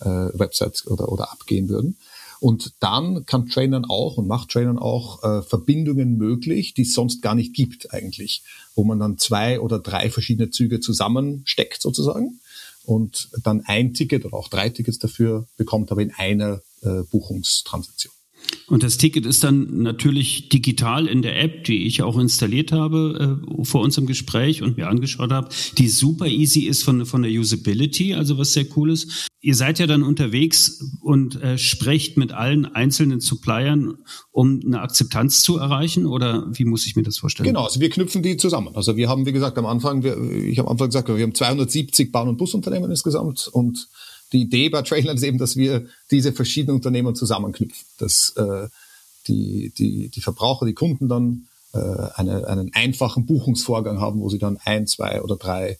äh, 0.00 0.06
Website 0.06 0.84
oder, 0.86 1.10
oder 1.10 1.30
abgehen 1.30 1.68
würden. 1.68 1.96
Und 2.44 2.74
dann 2.80 3.24
kann 3.24 3.46
Trainern 3.46 3.86
auch 3.86 4.18
und 4.18 4.28
macht 4.28 4.50
Trainern 4.50 4.78
auch 4.78 5.24
äh, 5.24 5.40
Verbindungen 5.40 6.18
möglich, 6.18 6.74
die 6.74 6.82
es 6.82 6.92
sonst 6.92 7.22
gar 7.22 7.34
nicht 7.34 7.54
gibt 7.54 7.94
eigentlich, 7.94 8.42
wo 8.74 8.84
man 8.84 8.98
dann 8.98 9.16
zwei 9.16 9.60
oder 9.60 9.78
drei 9.78 10.10
verschiedene 10.10 10.50
Züge 10.50 10.78
zusammensteckt 10.78 11.80
sozusagen 11.80 12.40
und 12.84 13.30
dann 13.42 13.62
ein 13.64 13.94
Ticket 13.94 14.26
oder 14.26 14.36
auch 14.36 14.48
drei 14.48 14.68
Tickets 14.68 14.98
dafür 14.98 15.48
bekommt, 15.56 15.90
aber 15.90 16.02
in 16.02 16.12
einer 16.12 16.60
äh, 16.82 17.04
Buchungstransaktion. 17.10 18.12
Und 18.66 18.82
das 18.82 18.96
Ticket 18.96 19.26
ist 19.26 19.44
dann 19.44 19.82
natürlich 19.82 20.48
digital 20.48 21.06
in 21.06 21.20
der 21.20 21.40
App, 21.40 21.64
die 21.64 21.86
ich 21.86 22.02
auch 22.02 22.18
installiert 22.18 22.72
habe 22.72 23.38
äh, 23.46 23.64
vor 23.64 23.82
unserem 23.82 24.06
Gespräch 24.06 24.62
und 24.62 24.78
mir 24.78 24.88
angeschaut 24.88 25.32
habe, 25.32 25.50
die 25.76 25.88
super 25.88 26.26
easy 26.26 26.60
ist 26.60 26.82
von, 26.82 27.04
von 27.04 27.22
der 27.22 27.30
Usability, 27.30 28.14
also 28.14 28.38
was 28.38 28.54
sehr 28.54 28.64
cool 28.76 28.90
ist. 28.90 29.28
Ihr 29.42 29.54
seid 29.54 29.78
ja 29.78 29.86
dann 29.86 30.02
unterwegs 30.02 30.82
und 31.02 31.40
äh, 31.42 31.58
sprecht 31.58 32.16
mit 32.16 32.32
allen 32.32 32.64
einzelnen 32.64 33.20
Suppliern, 33.20 33.98
um 34.32 34.62
eine 34.64 34.80
Akzeptanz 34.80 35.42
zu 35.42 35.58
erreichen 35.58 36.06
oder 36.06 36.46
wie 36.50 36.64
muss 36.64 36.86
ich 36.86 36.96
mir 36.96 37.02
das 37.02 37.18
vorstellen? 37.18 37.46
Genau, 37.46 37.64
also 37.64 37.80
wir 37.80 37.90
knüpfen 37.90 38.22
die 38.22 38.38
zusammen. 38.38 38.74
Also 38.74 38.96
wir 38.96 39.10
haben, 39.10 39.26
wie 39.26 39.32
gesagt, 39.32 39.58
am 39.58 39.66
Anfang, 39.66 40.02
wir, 40.02 40.18
ich 40.18 40.58
habe 40.58 40.68
am 40.68 40.72
Anfang 40.72 40.88
gesagt, 40.88 41.08
wir 41.08 41.22
haben 41.22 41.34
270 41.34 42.10
Bahn- 42.10 42.28
und 42.28 42.38
Busunternehmen 42.38 42.90
insgesamt 42.90 43.48
und 43.52 43.88
die 44.34 44.42
Idee 44.42 44.68
bei 44.68 44.82
Trailern 44.82 45.16
ist 45.16 45.22
eben, 45.22 45.38
dass 45.38 45.56
wir 45.56 45.86
diese 46.10 46.32
verschiedenen 46.32 46.76
Unternehmen 46.76 47.14
zusammenknüpfen, 47.14 47.86
dass 47.98 48.34
äh, 48.36 48.68
die, 49.28 49.72
die, 49.78 50.08
die 50.08 50.20
Verbraucher, 50.20 50.66
die 50.66 50.74
Kunden 50.74 51.08
dann 51.08 51.46
äh, 51.72 51.78
eine, 51.78 52.46
einen 52.46 52.74
einfachen 52.74 53.26
Buchungsvorgang 53.26 54.00
haben, 54.00 54.20
wo 54.20 54.28
sie 54.28 54.38
dann 54.38 54.58
ein, 54.64 54.86
zwei 54.86 55.22
oder 55.22 55.36
drei 55.36 55.78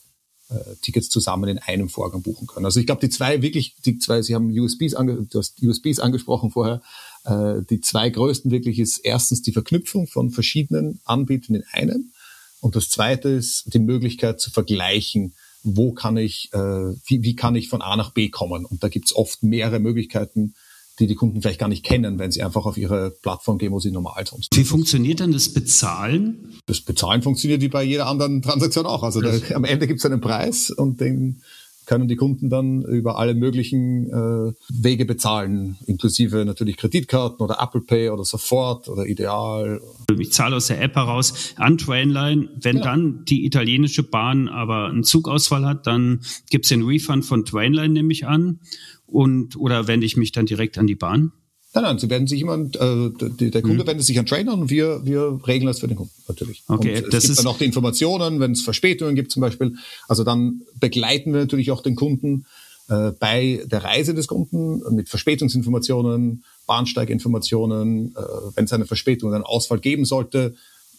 äh, 0.49 0.77
Tickets 0.83 1.09
zusammen 1.09 1.51
in 1.51 1.59
einem 1.59 1.89
Vorgang 1.89 2.23
buchen 2.23 2.47
können. 2.47 2.65
Also 2.65 2.79
ich 2.79 2.87
glaube, 2.87 3.01
die 3.01 3.11
zwei 3.11 3.43
wirklich, 3.43 3.75
die 3.85 3.99
zwei, 3.99 4.23
Sie 4.23 4.35
haben 4.37 4.57
USBs, 4.57 4.95
ange, 4.95 5.27
du 5.29 5.39
hast 5.39 5.61
USBs 5.61 5.99
angesprochen 5.99 6.53
vorher, 6.53 6.81
äh, 7.25 7.61
die 7.69 7.81
zwei 7.81 8.09
größten 8.09 8.53
wirklich 8.53 8.79
ist 8.79 8.99
erstens 8.99 9.43
die 9.43 9.53
Verknüpfung 9.53 10.07
von 10.07 10.31
verschiedenen 10.31 11.01
Anbietern 11.05 11.57
in 11.57 11.65
einem 11.73 12.13
und 12.61 12.77
das 12.77 12.89
zweite 12.89 13.29
ist 13.29 13.75
die 13.75 13.79
Möglichkeit 13.79 14.41
zu 14.41 14.51
vergleichen, 14.51 15.35
wo 15.65 15.93
kann 15.93 16.17
ich, 16.17 16.51
äh, 16.53 16.59
wie, 16.59 17.23
wie 17.23 17.35
kann 17.35 17.57
ich 17.57 17.69
von 17.69 17.83
A 17.83 17.97
nach 17.97 18.13
B 18.13 18.29
kommen. 18.29 18.65
Und 18.65 18.85
da 18.85 18.89
gibt's 18.89 19.15
oft 19.15 19.43
mehrere 19.43 19.81
Möglichkeiten, 19.81 20.55
die 21.01 21.07
die 21.07 21.15
Kunden 21.17 21.43
vielleicht 21.43 21.59
gar 21.59 21.69
nicht 21.69 21.85
kennen, 21.85 22.19
wenn 22.19 22.31
sie 22.31 22.43
einfach 22.43 22.67
auf 22.67 22.77
ihre 22.77 23.11
Plattform 23.11 23.59
gehen, 23.59 23.73
wo 23.73 23.81
sie 23.81 23.91
normal 23.91 24.25
tun. 24.25 24.43
Wie 24.53 24.65
funktioniert 24.65 25.21
dann 25.21 25.33
das 25.33 25.53
Bezahlen? 25.53 26.61
Das 26.67 26.83
Bezahlen 26.83 27.23
funktioniert 27.23 27.63
wie 27.63 27.69
bei 27.69 27.83
jeder 27.83 28.07
anderen 28.07 28.43
Transaktion 28.43 28.87
auch. 28.87 29.03
Also 29.03 29.21
da, 29.21 29.33
am 29.55 29.65
Ende 29.65 29.89
gibt 29.89 29.99
es 29.99 30.07
einen 30.07 30.21
Preis 30.21 30.71
und 30.71 31.01
den 31.01 31.43
können 31.87 32.09
die 32.09 32.17
Kunden 32.17 32.51
dann 32.51 32.83
über 32.83 33.19
alle 33.19 33.35
möglichen 33.35 34.09
äh, 34.09 34.53
Wege 34.71 35.05
bezahlen, 35.05 35.77
inklusive 35.87 36.45
natürlich 36.45 36.77
Kreditkarten 36.77 37.45
oder 37.45 37.59
Apple 37.61 37.81
Pay 37.83 38.11
oder 38.11 38.25
sofort 38.25 38.89
oder 38.89 39.07
Ideal. 39.07 39.81
Ich 40.19 40.33
zahle 40.33 40.57
aus 40.57 40.69
der 40.69 40.81
App 40.81 40.95
heraus 40.97 41.55
an 41.57 41.79
Trainline. 41.79 42.49
Wenn 42.61 42.77
Genau. 42.77 42.85
dann 42.85 43.25
die 43.25 43.45
italienische 43.45 44.03
Bahn 44.03 44.49
aber 44.49 44.87
einen 44.87 45.05
Zugausfall 45.05 45.65
hat, 45.65 45.87
dann 45.87 46.21
gibt's 46.51 46.69
den 46.69 46.83
Refund 46.83 47.25
von 47.25 47.45
Trainline, 47.45 47.93
nehme 47.95 48.13
ich 48.13 48.27
an. 48.27 48.61
Und, 49.07 49.57
oder 49.57 49.87
wende 49.87 50.07
ich 50.07 50.17
mich 50.17 50.33
dann 50.33 50.47
direkt 50.47 50.79
an 50.79 50.87
die 50.87 50.97
Bahn? 50.97 51.33
Nein, 51.75 51.83
nein, 51.83 51.99
sie 51.99 52.09
werden 52.09 52.27
sich 52.29 52.41
immer, 52.41 52.55
äh, 52.55 53.11
der, 53.11 53.63
Kunde 53.63 53.85
wendet 53.87 54.07
sich 54.07 54.19
an 54.19 54.27
Trainer 54.27 54.53
und 54.55 54.71
wir, 54.71 55.05
wir 55.05 55.41
regeln 55.47 55.67
das 55.67 55.81
für 55.81 55.89
den 55.89 55.97
Kunden 55.97 56.13
natürlich. 56.29 56.63
Okay, 56.69 56.97
und 56.99 57.05
es 57.07 57.11
das 57.11 57.23
gibt 57.23 57.31
ist- 57.33 57.39
dann 57.41 57.47
auch 57.49 57.59
die 57.59 57.65
Informationen, 57.65 58.39
wenn 58.39 58.53
es 58.53 58.63
Verspätungen 58.63 59.17
gibt 59.17 59.33
zum 59.33 59.41
Beispiel. 59.41 59.75
Also 60.07 60.23
dann 60.23 60.63
begleiten 60.79 61.33
wir 61.33 61.41
natürlich 61.41 61.73
auch 61.73 61.83
den 61.83 61.97
Kunden 61.97 62.47
äh, 62.89 63.11
bei 63.19 63.65
der 63.67 63.83
Reise 63.83 64.15
des 64.15 64.29
Kunden 64.29 64.83
mit 64.95 65.09
Verspätungsinformationen, 65.09 66.45
Bahnsteiginformationen, 66.67 68.15
äh, 68.15 68.21
wenn 68.55 68.67
es 68.67 68.73
eine 68.73 68.87
Verspätung 68.87 69.29
oder 69.31 69.37
einen 69.37 69.45
Ausfall 69.45 69.81
geben 69.81 70.05
sollte, 70.05 70.55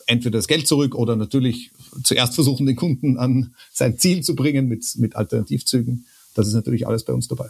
entweder 0.07 0.37
das 0.37 0.47
Geld 0.47 0.67
zurück 0.67 0.93
oder 0.95 1.15
natürlich 1.15 1.71
zuerst 2.03 2.35
versuchen, 2.35 2.65
den 2.65 2.75
Kunden 2.75 3.17
an 3.17 3.55
sein 3.71 3.97
Ziel 3.97 4.21
zu 4.23 4.35
bringen 4.35 4.67
mit, 4.67 4.85
mit 4.97 5.15
Alternativzügen. 5.15 6.05
Das 6.33 6.47
ist 6.47 6.53
natürlich 6.53 6.85
alles 6.85 7.03
bei 7.05 7.13
uns 7.13 7.27
dabei. 7.27 7.49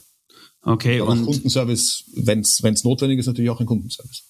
Okay, 0.66 1.00
Aber 1.00 1.12
und 1.12 1.26
Kundenservice, 1.26 2.06
wenn 2.16 2.40
es 2.40 2.84
notwendig 2.84 3.20
ist, 3.20 3.28
natürlich 3.28 3.52
auch 3.52 3.60
ein 3.60 3.68
Kundenservice. 3.68 4.24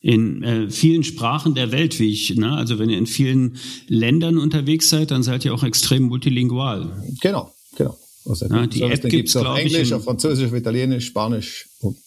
in 0.00 0.42
äh, 0.42 0.68
vielen 0.68 1.04
Sprachen 1.04 1.54
der 1.54 1.70
Welt, 1.72 1.98
wie 2.00 2.10
ich, 2.10 2.36
ne? 2.36 2.52
also 2.52 2.78
wenn 2.78 2.90
ihr 2.90 2.98
in 2.98 3.06
vielen 3.06 3.56
Ländern 3.86 4.36
unterwegs 4.38 4.90
seid, 4.90 5.12
dann 5.12 5.22
seid 5.22 5.44
ihr 5.44 5.54
auch 5.54 5.62
extrem 5.62 6.04
multilingual. 6.04 7.02
Genau, 7.20 7.54
genau. 7.76 7.96
Also 8.24 8.46
Ja, 8.46 8.66
die 8.66 8.80
Service, 8.80 8.94
App 8.96 9.02
den 9.02 9.10
gibt's, 9.10 9.36
auf 9.36 9.58
Englisch, 9.58 9.92
auf 9.92 10.04
Französisch, 10.04 10.48
auf 10.48 10.54
Italienisch, 10.54 11.06
Spanisch 11.06 11.68
und, 11.80 11.98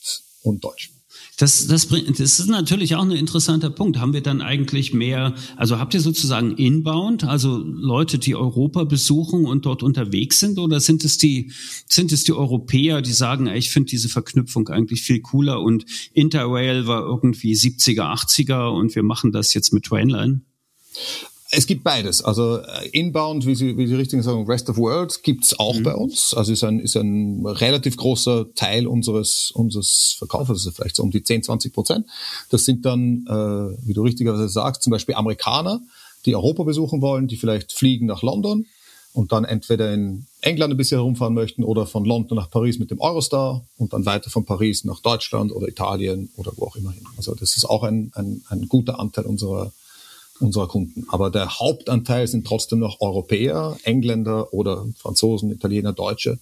und 0.44 0.64
Deutsch. 0.64 0.92
Das, 1.40 1.68
das, 1.68 1.86
bringt- 1.86 2.20
das 2.20 2.38
ist 2.40 2.48
natürlich 2.50 2.96
auch 2.96 3.02
ein 3.04 3.12
interessanter 3.12 3.70
Punkt. 3.70 3.98
Haben 3.98 4.12
wir 4.12 4.20
dann 4.22 4.42
eigentlich 4.42 4.94
mehr, 4.94 5.34
also 5.56 5.80
habt 5.80 5.94
ihr 5.94 6.02
sozusagen 6.02 6.52
Inbound, 6.58 7.24
also 7.24 7.58
Leute, 7.64 8.18
die 8.20 8.36
Europa 8.36 8.84
besuchen 8.84 9.46
und 9.46 9.66
dort 9.66 9.82
unterwegs 9.82 10.40
sind, 10.42 10.60
oder 10.60 10.82
sind 10.82 11.06
es 11.06 11.18
die, 11.18 11.54
sind 11.88 12.12
es 12.12 12.26
die 12.26 12.34
Europäer, 12.34 13.02
die 13.02 13.14
sagen, 13.14 13.48
ey, 13.48 13.58
ich 13.58 13.70
finde 13.70 13.90
diese 13.90 14.10
Verknüpfung 14.10 14.68
eigentlich 14.68 15.02
viel 15.02 15.22
cooler 15.22 15.62
und 15.62 15.86
Interrail 16.12 16.88
war 16.88 17.04
irgendwie 17.06 17.54
70er, 17.54 18.02
80er 18.14 18.68
und 18.68 18.94
wir 18.96 19.04
machen 19.04 19.32
das 19.32 19.54
jetzt 19.54 19.72
mit 19.72 19.86
Trainline? 19.86 20.42
Es 21.52 21.66
gibt 21.66 21.84
beides. 21.84 22.22
Also 22.22 22.58
äh, 22.58 22.90
Inbound, 22.90 23.46
wie 23.48 23.56
Sie, 23.56 23.76
wie 23.76 23.88
Sie 23.88 23.96
richtig 23.96 24.22
sagen, 24.24 24.46
Rest 24.46 24.70
of 24.70 24.78
World 24.78 25.24
gibt's 25.24 25.58
auch 25.58 25.80
bei 25.82 25.96
uns. 25.96 26.36
Also 26.36 26.54
ist 26.54 26.64
ein, 26.64 26.80
ist 26.80 26.96
ein 26.96 27.44
relativ 27.46 27.98
großer 27.98 28.54
Teil 28.54 28.86
unseres, 28.86 29.52
unseres 29.56 30.16
Verkaufs, 30.18 30.50
also 30.50 30.72
vielleicht 30.72 30.96
so 30.96 31.04
um 31.04 31.10
die 31.10 31.24
10, 31.24 31.44
20 31.44 31.74
Prozent. 31.74 32.06
Das 32.52 32.66
sind 32.66 32.86
dann, 32.86 33.26
äh, 33.28 33.88
wie 33.88 33.94
du 33.94 34.04
richtigerweise 34.04 34.48
sagst, 34.48 34.84
zum 34.84 34.92
Beispiel 34.92 35.16
Amerikaner, 35.16 35.82
die 36.26 36.36
Europa 36.36 36.64
besuchen 36.64 37.02
wollen, 37.02 37.28
die 37.28 37.38
vielleicht 37.38 37.72
fliegen 37.72 38.06
nach 38.06 38.22
London 38.22 38.66
und 39.14 39.32
dann 39.32 39.44
entweder 39.44 39.92
in 39.94 40.28
England 40.42 40.74
ein 40.74 40.78
bisschen 40.78 41.00
herumfahren 41.00 41.34
möchten 41.34 41.64
oder 41.64 41.88
von 41.88 42.06
London 42.06 42.38
nach 42.38 42.50
Paris 42.50 42.78
mit 42.78 42.92
dem 42.92 43.02
Eurostar 43.02 43.66
und 43.78 43.94
dann 43.94 44.06
weiter 44.06 44.30
von 44.30 44.46
Paris 44.46 44.84
nach 44.84 45.00
Deutschland 45.00 45.52
oder 45.52 45.68
Italien 45.68 46.30
oder 46.38 46.52
wo 46.56 46.66
auch 46.66 46.76
immer 46.76 46.92
hin. 46.92 47.04
Also 47.18 47.34
das 47.34 47.58
ist 47.58 47.66
auch 47.66 47.84
ein, 47.84 48.12
ein, 48.14 48.44
ein 48.50 48.68
guter 48.68 49.00
Anteil 49.00 49.26
unserer, 49.26 49.74
unserer 50.40 50.68
Kunden. 50.68 51.06
Aber 51.10 51.30
der 51.30 51.60
Hauptanteil 51.60 52.28
sind 52.28 52.48
trotzdem 52.48 52.80
noch 52.80 53.02
Europäer, 53.02 53.78
Engländer 53.84 54.54
oder 54.54 54.86
Franzosen, 54.98 55.52
Italiener, 55.52 55.94
Deutsche, 55.94 56.40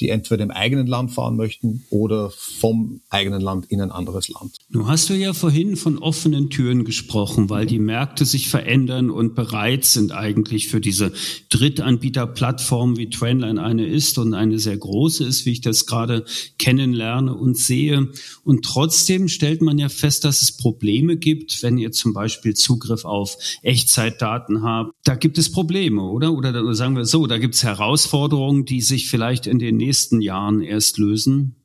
die 0.00 0.08
entweder 0.08 0.44
im 0.44 0.50
eigenen 0.50 0.86
Land 0.86 1.12
fahren 1.12 1.36
möchten 1.36 1.84
oder 1.90 2.30
vom 2.30 3.00
eigenen 3.10 3.40
Land 3.40 3.66
in 3.66 3.80
ein 3.80 3.90
anderes 3.90 4.28
Land. 4.28 4.56
Du 4.70 4.86
hast 4.86 5.08
du 5.08 5.14
ja 5.14 5.32
vorhin 5.32 5.76
von 5.76 5.98
offenen 5.98 6.50
Türen 6.50 6.84
gesprochen, 6.84 7.50
weil 7.50 7.66
die 7.66 7.78
Märkte 7.78 8.24
sich 8.24 8.48
verändern 8.48 9.10
und 9.10 9.34
bereit 9.34 9.84
sind 9.84 10.12
eigentlich 10.12 10.68
für 10.68 10.80
diese 10.80 11.12
Drittanbieterplattform, 11.48 12.96
wie 12.96 13.10
Trainline 13.10 13.62
eine 13.62 13.86
ist 13.86 14.18
und 14.18 14.34
eine 14.34 14.58
sehr 14.58 14.76
große 14.76 15.24
ist, 15.24 15.46
wie 15.46 15.52
ich 15.52 15.60
das 15.60 15.86
gerade 15.86 16.24
kennenlerne 16.58 17.34
und 17.34 17.56
sehe. 17.56 18.08
Und 18.44 18.64
trotzdem 18.64 19.28
stellt 19.28 19.62
man 19.62 19.78
ja 19.78 19.88
fest, 19.88 20.24
dass 20.24 20.42
es 20.42 20.56
Probleme 20.56 21.16
gibt, 21.16 21.62
wenn 21.62 21.78
ihr 21.78 21.92
zum 21.92 22.12
Beispiel 22.12 22.54
Zugriff 22.54 23.04
auf 23.04 23.36
Echtzeitdaten 23.62 24.62
habt. 24.62 24.92
Da 25.04 25.14
gibt 25.14 25.38
es 25.38 25.50
Probleme, 25.50 26.02
oder? 26.02 26.32
Oder 26.32 26.74
sagen 26.74 26.96
wir 26.96 27.04
so, 27.04 27.26
da 27.26 27.38
gibt 27.38 27.54
es 27.54 27.62
Herausforderungen, 27.62 28.64
die 28.64 28.80
sich 28.80 29.08
vielleicht 29.08 29.46
in 29.46 29.58
den 29.58 29.76
nächsten 29.86 30.20
Jahren 30.20 30.62
erst 30.62 30.98
lösen. 30.98 31.56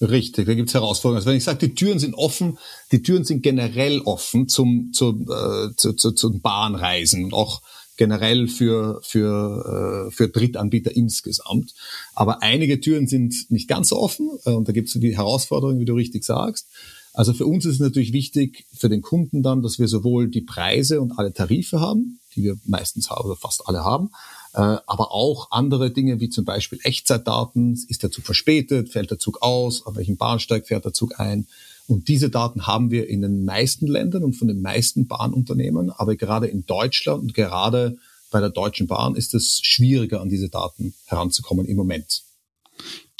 Richtig, 0.00 0.46
da 0.46 0.54
gibt's 0.54 0.72
Herausforderungen. 0.72 1.18
Also 1.18 1.28
wenn 1.28 1.36
ich 1.36 1.44
sage, 1.44 1.68
die 1.68 1.74
Türen 1.74 1.98
sind 1.98 2.14
offen, 2.14 2.58
die 2.90 3.02
Türen 3.02 3.24
sind 3.24 3.42
generell 3.42 4.00
offen 4.00 4.48
zum, 4.48 4.92
zum, 4.92 5.22
äh, 5.30 5.74
zu, 5.76 5.92
zu, 5.92 6.12
zum 6.12 6.40
Bahnreisen 6.40 7.24
und 7.24 7.34
auch 7.34 7.60
generell 7.98 8.48
für, 8.48 9.00
für, 9.02 10.08
äh, 10.08 10.10
für 10.10 10.28
Drittanbieter 10.28 10.96
insgesamt. 10.96 11.74
Aber 12.14 12.42
einige 12.42 12.80
Türen 12.80 13.06
sind 13.06 13.50
nicht 13.50 13.68
ganz 13.68 13.90
so 13.90 13.98
offen 13.98 14.30
äh, 14.46 14.52
und 14.52 14.66
da 14.68 14.72
gibt's 14.72 14.94
die 14.94 15.16
Herausforderungen, 15.16 15.80
wie 15.80 15.84
du 15.84 15.94
richtig 15.94 16.24
sagst. 16.24 16.66
Also 17.12 17.34
für 17.34 17.44
uns 17.44 17.66
ist 17.66 17.74
es 17.74 17.80
natürlich 17.80 18.14
wichtig, 18.14 18.64
für 18.72 18.88
den 18.88 19.02
Kunden 19.02 19.42
dann, 19.42 19.62
dass 19.62 19.78
wir 19.78 19.88
sowohl 19.88 20.28
die 20.28 20.40
Preise 20.40 21.02
und 21.02 21.18
alle 21.18 21.34
Tarife 21.34 21.80
haben, 21.80 22.20
die 22.34 22.44
wir 22.44 22.56
meistens 22.64 23.10
haben 23.10 23.26
oder 23.26 23.36
fast 23.36 23.68
alle 23.68 23.84
haben, 23.84 24.10
aber 24.52 25.12
auch 25.12 25.50
andere 25.50 25.90
Dinge 25.90 26.20
wie 26.20 26.28
zum 26.28 26.44
Beispiel 26.44 26.80
Echtzeitdaten. 26.82 27.74
Ist 27.88 28.02
der 28.02 28.10
Zug 28.10 28.24
verspätet? 28.24 28.90
Fällt 28.90 29.10
der 29.10 29.18
Zug 29.18 29.42
aus? 29.42 29.86
Auf 29.86 29.96
welchem 29.96 30.16
Bahnsteig 30.16 30.66
fährt 30.66 30.84
der 30.84 30.92
Zug 30.92 31.20
ein? 31.20 31.46
Und 31.86 32.08
diese 32.08 32.30
Daten 32.30 32.66
haben 32.66 32.90
wir 32.90 33.08
in 33.08 33.22
den 33.22 33.44
meisten 33.44 33.86
Ländern 33.86 34.22
und 34.22 34.34
von 34.34 34.48
den 34.48 34.62
meisten 34.62 35.08
Bahnunternehmen. 35.08 35.90
Aber 35.90 36.14
gerade 36.16 36.46
in 36.46 36.64
Deutschland 36.66 37.22
und 37.22 37.34
gerade 37.34 37.98
bei 38.30 38.40
der 38.40 38.50
Deutschen 38.50 38.86
Bahn 38.86 39.16
ist 39.16 39.34
es 39.34 39.60
schwieriger, 39.62 40.20
an 40.20 40.28
diese 40.28 40.48
Daten 40.48 40.94
heranzukommen 41.06 41.66
im 41.66 41.76
Moment. 41.76 42.22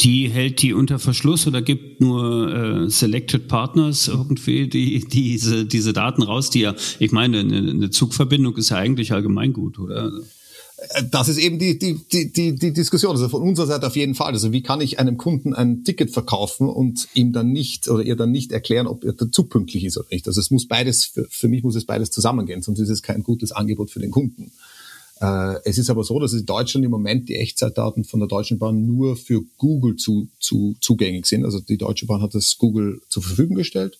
Die 0.00 0.28
hält 0.28 0.62
die 0.62 0.72
unter 0.72 0.98
Verschluss 0.98 1.46
oder 1.46 1.60
gibt 1.60 2.00
nur 2.00 2.54
äh, 2.54 2.90
Selected 2.90 3.48
Partners 3.48 4.08
irgendwie 4.08 4.68
die, 4.68 5.00
diese, 5.06 5.66
diese 5.66 5.92
Daten 5.92 6.22
raus, 6.22 6.48
die 6.48 6.60
ja, 6.60 6.74
ich 6.98 7.12
meine, 7.12 7.40
eine, 7.40 7.58
eine 7.58 7.90
Zugverbindung 7.90 8.56
ist 8.56 8.70
ja 8.70 8.78
eigentlich 8.78 9.12
allgemeingut, 9.12 9.78
oder? 9.78 10.10
Das 11.10 11.28
ist 11.28 11.38
eben 11.38 11.58
die, 11.58 11.78
die, 11.78 12.00
die, 12.10 12.32
die, 12.32 12.54
die 12.54 12.72
Diskussion. 12.72 13.12
Also 13.12 13.28
von 13.28 13.42
unserer 13.42 13.66
Seite 13.66 13.86
auf 13.86 13.96
jeden 13.96 14.14
Fall. 14.14 14.32
Also 14.32 14.52
wie 14.52 14.62
kann 14.62 14.80
ich 14.80 14.98
einem 14.98 15.16
Kunden 15.16 15.54
ein 15.54 15.84
Ticket 15.84 16.10
verkaufen 16.10 16.68
und 16.68 17.08
ihm 17.14 17.32
dann 17.32 17.52
nicht 17.52 17.88
oder 17.88 18.02
ihr 18.02 18.16
dann 18.16 18.30
nicht 18.30 18.52
erklären, 18.52 18.86
ob 18.86 19.02
der 19.02 19.30
Zug 19.30 19.50
pünktlich 19.50 19.84
ist 19.84 19.98
oder 19.98 20.08
nicht. 20.10 20.26
Also 20.26 20.40
es 20.40 20.50
muss 20.50 20.66
beides, 20.66 21.04
für, 21.04 21.26
für 21.30 21.48
mich 21.48 21.62
muss 21.62 21.76
es 21.76 21.84
beides 21.84 22.10
zusammengehen, 22.10 22.62
sonst 22.62 22.80
ist 22.80 22.88
es 22.88 23.02
kein 23.02 23.22
gutes 23.22 23.52
Angebot 23.52 23.90
für 23.90 24.00
den 24.00 24.10
Kunden. 24.10 24.52
Äh, 25.20 25.56
es 25.64 25.76
ist 25.76 25.90
aber 25.90 26.02
so, 26.02 26.18
dass 26.18 26.32
in 26.32 26.46
Deutschland 26.46 26.84
im 26.84 26.90
Moment 26.90 27.28
die 27.28 27.36
Echtzeitdaten 27.36 28.04
von 28.04 28.20
der 28.20 28.28
Deutschen 28.28 28.58
Bahn 28.58 28.86
nur 28.86 29.16
für 29.16 29.42
Google 29.58 29.96
zu, 29.96 30.28
zu, 30.40 30.76
zugänglich 30.80 31.26
sind. 31.26 31.44
Also 31.44 31.60
die 31.60 31.76
Deutsche 31.76 32.06
Bahn 32.06 32.22
hat 32.22 32.34
das 32.34 32.56
Google 32.56 33.02
zur 33.08 33.22
Verfügung 33.22 33.56
gestellt, 33.56 33.98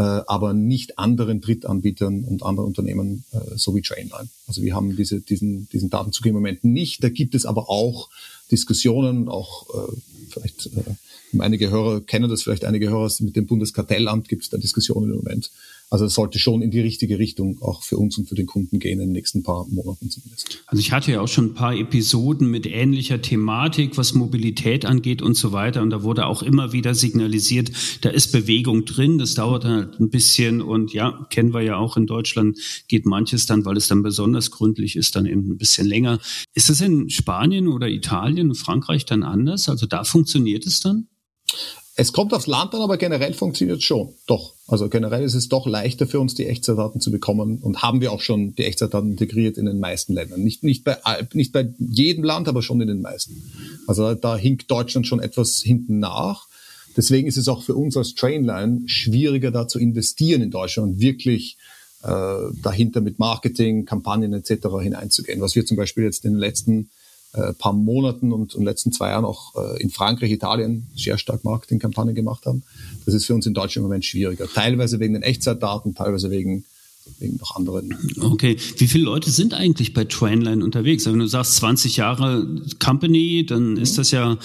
aber 0.00 0.52
nicht 0.52 0.98
anderen 0.98 1.40
Drittanbietern 1.40 2.24
und 2.24 2.42
anderen 2.42 2.68
Unternehmen 2.68 3.24
äh, 3.32 3.56
so 3.56 3.74
wie 3.74 3.82
Trainline. 3.82 4.28
Also 4.46 4.62
wir 4.62 4.74
haben 4.74 4.96
diese, 4.96 5.20
diesen, 5.20 5.68
diesen 5.70 5.90
Datenzug 5.90 6.26
im 6.26 6.34
Moment 6.34 6.64
nicht. 6.64 7.02
Da 7.02 7.08
gibt 7.08 7.34
es 7.34 7.46
aber 7.46 7.70
auch 7.70 8.10
Diskussionen, 8.50 9.28
auch 9.28 9.68
äh, 9.70 9.92
vielleicht 10.28 10.66
äh, 10.66 11.40
einige 11.40 11.70
Hörer 11.70 12.00
kennen 12.00 12.30
das, 12.30 12.42
vielleicht 12.42 12.64
einige 12.64 12.90
Hörer 12.90 13.10
mit 13.20 13.36
dem 13.36 13.46
Bundeskartellamt 13.46 14.28
gibt 14.28 14.44
es 14.44 14.50
da 14.50 14.58
Diskussionen 14.58 15.10
im 15.10 15.16
Moment. 15.16 15.50
Also 15.88 16.06
es 16.06 16.14
sollte 16.14 16.40
schon 16.40 16.62
in 16.62 16.72
die 16.72 16.80
richtige 16.80 17.18
Richtung 17.20 17.62
auch 17.62 17.84
für 17.84 17.96
uns 17.96 18.18
und 18.18 18.28
für 18.28 18.34
den 18.34 18.46
Kunden 18.46 18.80
gehen 18.80 19.00
in 19.00 19.08
den 19.08 19.12
nächsten 19.12 19.44
paar 19.44 19.66
Monaten 19.68 20.10
zumindest. 20.10 20.64
Also 20.66 20.80
ich 20.80 20.90
hatte 20.90 21.12
ja 21.12 21.20
auch 21.20 21.28
schon 21.28 21.46
ein 21.46 21.54
paar 21.54 21.76
Episoden 21.76 22.50
mit 22.50 22.66
ähnlicher 22.66 23.22
Thematik, 23.22 23.96
was 23.96 24.12
Mobilität 24.12 24.84
angeht 24.84 25.22
und 25.22 25.34
so 25.34 25.52
weiter. 25.52 25.82
Und 25.82 25.90
da 25.90 26.02
wurde 26.02 26.26
auch 26.26 26.42
immer 26.42 26.72
wieder 26.72 26.94
signalisiert, 26.94 27.70
da 28.00 28.10
ist 28.10 28.32
Bewegung 28.32 28.84
drin. 28.84 29.18
Das 29.18 29.34
dauert 29.34 29.64
halt 29.64 30.00
ein 30.00 30.10
bisschen. 30.10 30.60
Und 30.60 30.92
ja, 30.92 31.24
kennen 31.30 31.54
wir 31.54 31.62
ja 31.62 31.76
auch 31.76 31.96
in 31.96 32.06
Deutschland, 32.06 32.58
geht 32.88 33.06
manches 33.06 33.46
dann, 33.46 33.64
weil 33.64 33.76
es 33.76 33.86
dann 33.86 34.02
besonders 34.02 34.50
gründlich 34.50 34.96
ist, 34.96 35.14
dann 35.14 35.24
eben 35.24 35.48
ein 35.52 35.56
bisschen 35.56 35.86
länger. 35.86 36.18
Ist 36.54 36.68
es 36.68 36.80
in 36.80 37.10
Spanien 37.10 37.68
oder 37.68 37.88
Italien 37.88 38.48
und 38.48 38.56
Frankreich 38.56 39.04
dann 39.04 39.22
anders? 39.22 39.68
Also 39.68 39.86
da 39.86 40.02
funktioniert 40.02 40.66
es 40.66 40.80
dann? 40.80 41.06
Es 41.98 42.12
kommt 42.12 42.34
aufs 42.34 42.46
Land 42.46 42.74
an, 42.74 42.82
aber 42.82 42.98
generell 42.98 43.32
funktioniert 43.32 43.78
es 43.78 43.84
schon. 43.84 44.12
Doch. 44.26 44.52
Also 44.68 44.90
generell 44.90 45.22
ist 45.22 45.34
es 45.34 45.48
doch 45.48 45.66
leichter 45.66 46.06
für 46.06 46.20
uns, 46.20 46.34
die 46.34 46.46
Echtzeitdaten 46.46 47.00
zu 47.00 47.10
bekommen 47.10 47.58
und 47.62 47.82
haben 47.82 48.02
wir 48.02 48.12
auch 48.12 48.20
schon 48.20 48.54
die 48.54 48.64
Echtzeitdaten 48.64 49.12
integriert 49.12 49.56
in 49.56 49.64
den 49.64 49.80
meisten 49.80 50.12
Ländern. 50.12 50.42
Nicht, 50.42 50.62
nicht, 50.62 50.84
bei, 50.84 50.98
nicht 51.32 51.52
bei 51.52 51.72
jedem 51.78 52.22
Land, 52.22 52.48
aber 52.48 52.62
schon 52.62 52.82
in 52.82 52.88
den 52.88 53.00
meisten. 53.00 53.42
Also 53.86 54.14
da 54.14 54.36
hinkt 54.36 54.70
Deutschland 54.70 55.06
schon 55.06 55.20
etwas 55.20 55.62
hinten 55.62 55.98
nach. 55.98 56.48
Deswegen 56.98 57.28
ist 57.28 57.38
es 57.38 57.48
auch 57.48 57.62
für 57.62 57.74
uns 57.74 57.96
als 57.96 58.14
Trainline 58.14 58.82
schwieriger, 58.86 59.50
da 59.50 59.66
zu 59.66 59.78
investieren 59.78 60.42
in 60.42 60.50
Deutschland 60.50 60.92
und 60.92 61.00
wirklich 61.00 61.56
äh, 62.02 62.52
dahinter 62.62 63.00
mit 63.00 63.18
Marketing, 63.18 63.86
Kampagnen 63.86 64.34
etc. 64.34 64.66
hineinzugehen. 64.82 65.40
Was 65.40 65.54
wir 65.54 65.64
zum 65.64 65.78
Beispiel 65.78 66.04
jetzt 66.04 66.26
in 66.26 66.32
den 66.32 66.40
letzten 66.40 66.90
äh, 67.36 67.52
paar 67.52 67.72
Monaten 67.72 68.32
und, 68.32 68.54
und 68.54 68.64
letzten 68.64 68.92
zwei 68.92 69.10
Jahren 69.10 69.24
auch 69.24 69.54
äh, 69.54 69.82
in 69.82 69.90
Frankreich, 69.90 70.30
Italien 70.30 70.86
sehr 70.96 71.18
stark 71.18 71.44
Marketingkampagnen 71.44 72.14
gemacht 72.14 72.46
haben. 72.46 72.62
Das 73.04 73.14
ist 73.14 73.26
für 73.26 73.34
uns 73.34 73.46
in 73.46 73.54
Deutschland 73.54 73.84
im 73.84 73.88
Moment 73.88 74.04
schwieriger. 74.04 74.46
Teilweise 74.52 75.00
wegen 75.00 75.14
den 75.14 75.22
Echtzeitdaten, 75.22 75.94
teilweise 75.94 76.30
wegen 76.30 76.64
wegen 77.18 77.36
noch 77.36 77.56
anderen. 77.56 77.96
Okay, 78.20 78.56
wie 78.78 78.88
viele 78.88 79.04
Leute 79.04 79.30
sind 79.30 79.54
eigentlich 79.54 79.94
bei 79.94 80.04
Trainline 80.04 80.64
unterwegs? 80.64 81.04
Also 81.04 81.12
wenn 81.12 81.20
du 81.20 81.28
sagst 81.28 81.56
20 81.56 81.96
Jahre 81.96 82.46
Company, 82.78 83.46
dann 83.46 83.76
ist 83.76 83.98
das 83.98 84.10
ja 84.10 84.38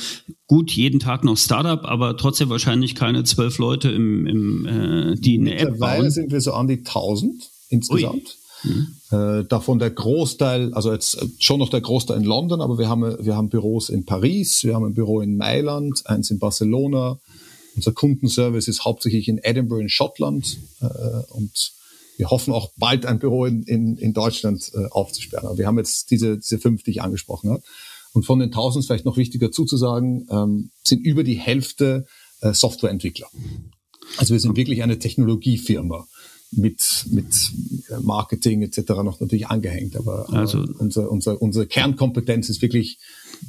gut 0.48 0.72
jeden 0.72 1.00
Tag 1.00 1.24
noch 1.24 1.38
Startup, 1.38 1.84
aber 1.86 2.18
trotzdem 2.18 2.50
wahrscheinlich 2.50 2.96
keine 2.96 3.24
zwölf 3.24 3.58
Leute 3.58 3.90
im, 3.90 4.28
im 4.28 4.66
äh, 4.66 5.16
die 5.16 5.40
eine 5.40 5.56
App 5.56 5.70
bauen. 5.70 5.72
Mittlerweile 5.72 6.12
sind 6.12 6.32
wir 6.32 6.42
so 6.42 6.54
an 6.54 6.68
die 6.68 6.78
1000 6.78 7.50
insgesamt. 7.70 8.38
Mhm. 8.64 8.96
Äh, 9.12 9.44
davon 9.44 9.78
der 9.78 9.90
Großteil, 9.90 10.74
also 10.74 10.94
jetzt 10.94 11.18
schon 11.40 11.60
noch 11.60 11.70
der 11.70 11.82
Großteil 11.82 12.18
in 12.18 12.24
London, 12.24 12.62
aber 12.62 12.78
wir 12.78 12.88
haben, 12.88 13.18
wir 13.24 13.36
haben 13.36 13.50
Büros 13.50 13.90
in 13.90 14.06
Paris, 14.06 14.64
wir 14.64 14.74
haben 14.74 14.86
ein 14.86 14.94
Büro 14.94 15.20
in 15.20 15.36
Mailand, 15.36 16.02
eins 16.06 16.32
in 16.32 16.40
Barcelona. 16.40 17.20
Unser 17.76 17.92
Kundenservice 17.92 18.70
ist 18.70 18.86
hauptsächlich 18.86 19.28
in 19.28 19.38
Edinburgh 19.38 19.82
in 19.82 19.90
Schottland 19.90 20.58
äh, 20.80 20.86
und 21.30 21.74
wir 22.18 22.30
hoffen 22.30 22.54
auch 22.54 22.72
bald 22.78 23.06
ein 23.06 23.20
Büro 23.20 23.46
in, 23.46 23.64
in, 23.64 23.98
in 23.98 24.14
Deutschland 24.14 24.72
äh, 24.76 24.86
aufzusperren. 24.92 25.48
Aber 25.48 25.58
wir 25.58 25.68
haben 25.68 25.78
jetzt 25.78 26.12
diese, 26.12 26.38
diese 26.38 26.60
fünf, 26.60 26.84
die 26.84 26.92
ich 26.92 27.02
angesprochen 27.02 27.50
habe. 27.50 27.64
Und 28.14 28.26
von 28.26 28.40
den 28.40 28.50
1000 28.50 28.86
vielleicht 28.86 29.06
noch 29.06 29.18
wichtiger 29.18 29.52
zuzusagen, 29.52 30.28
ähm, 30.30 30.72
sind 30.84 31.00
über 31.00 31.24
die 31.24 31.40
Hälfte 31.40 32.06
äh, 32.42 32.54
Softwareentwickler. 32.54 33.28
Also 34.18 34.34
wir 34.34 34.40
sind 34.40 34.56
wirklich 34.56 34.84
eine 34.84 35.00
Technologiefirma 35.00 36.08
mit, 36.52 37.06
mit 37.10 37.52
Marketing 38.02 38.62
etc. 38.62 38.80
noch 39.04 39.20
natürlich 39.20 39.48
angehängt. 39.48 39.96
Aber 39.96 40.32
also, 40.34 40.66
unser, 40.78 41.10
unser, 41.10 41.42
unsere 41.42 41.66
Kernkompetenz 41.66 42.50
ist 42.50 42.62
wirklich, 42.62 43.00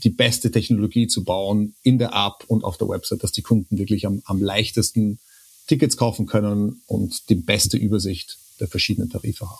die 0.04 0.10
beste 0.10 0.50
Technologie 0.50 1.06
zu 1.06 1.22
bauen 1.24 1.74
in 1.82 1.98
der 1.98 2.12
App 2.14 2.44
und 2.46 2.64
auf 2.64 2.78
der 2.78 2.88
Website, 2.88 3.22
dass 3.22 3.32
die 3.32 3.42
Kunden 3.42 3.78
wirklich 3.78 4.06
am, 4.06 4.22
am 4.24 4.40
leichtesten 4.40 5.18
Tickets 5.66 5.96
kaufen 5.96 6.26
können 6.26 6.82
und 6.86 7.28
die 7.28 7.34
beste 7.36 7.76
Übersicht 7.76 8.38
der 8.60 8.68
verschiedenen 8.68 9.10
Tarife 9.10 9.46
haben. 9.46 9.58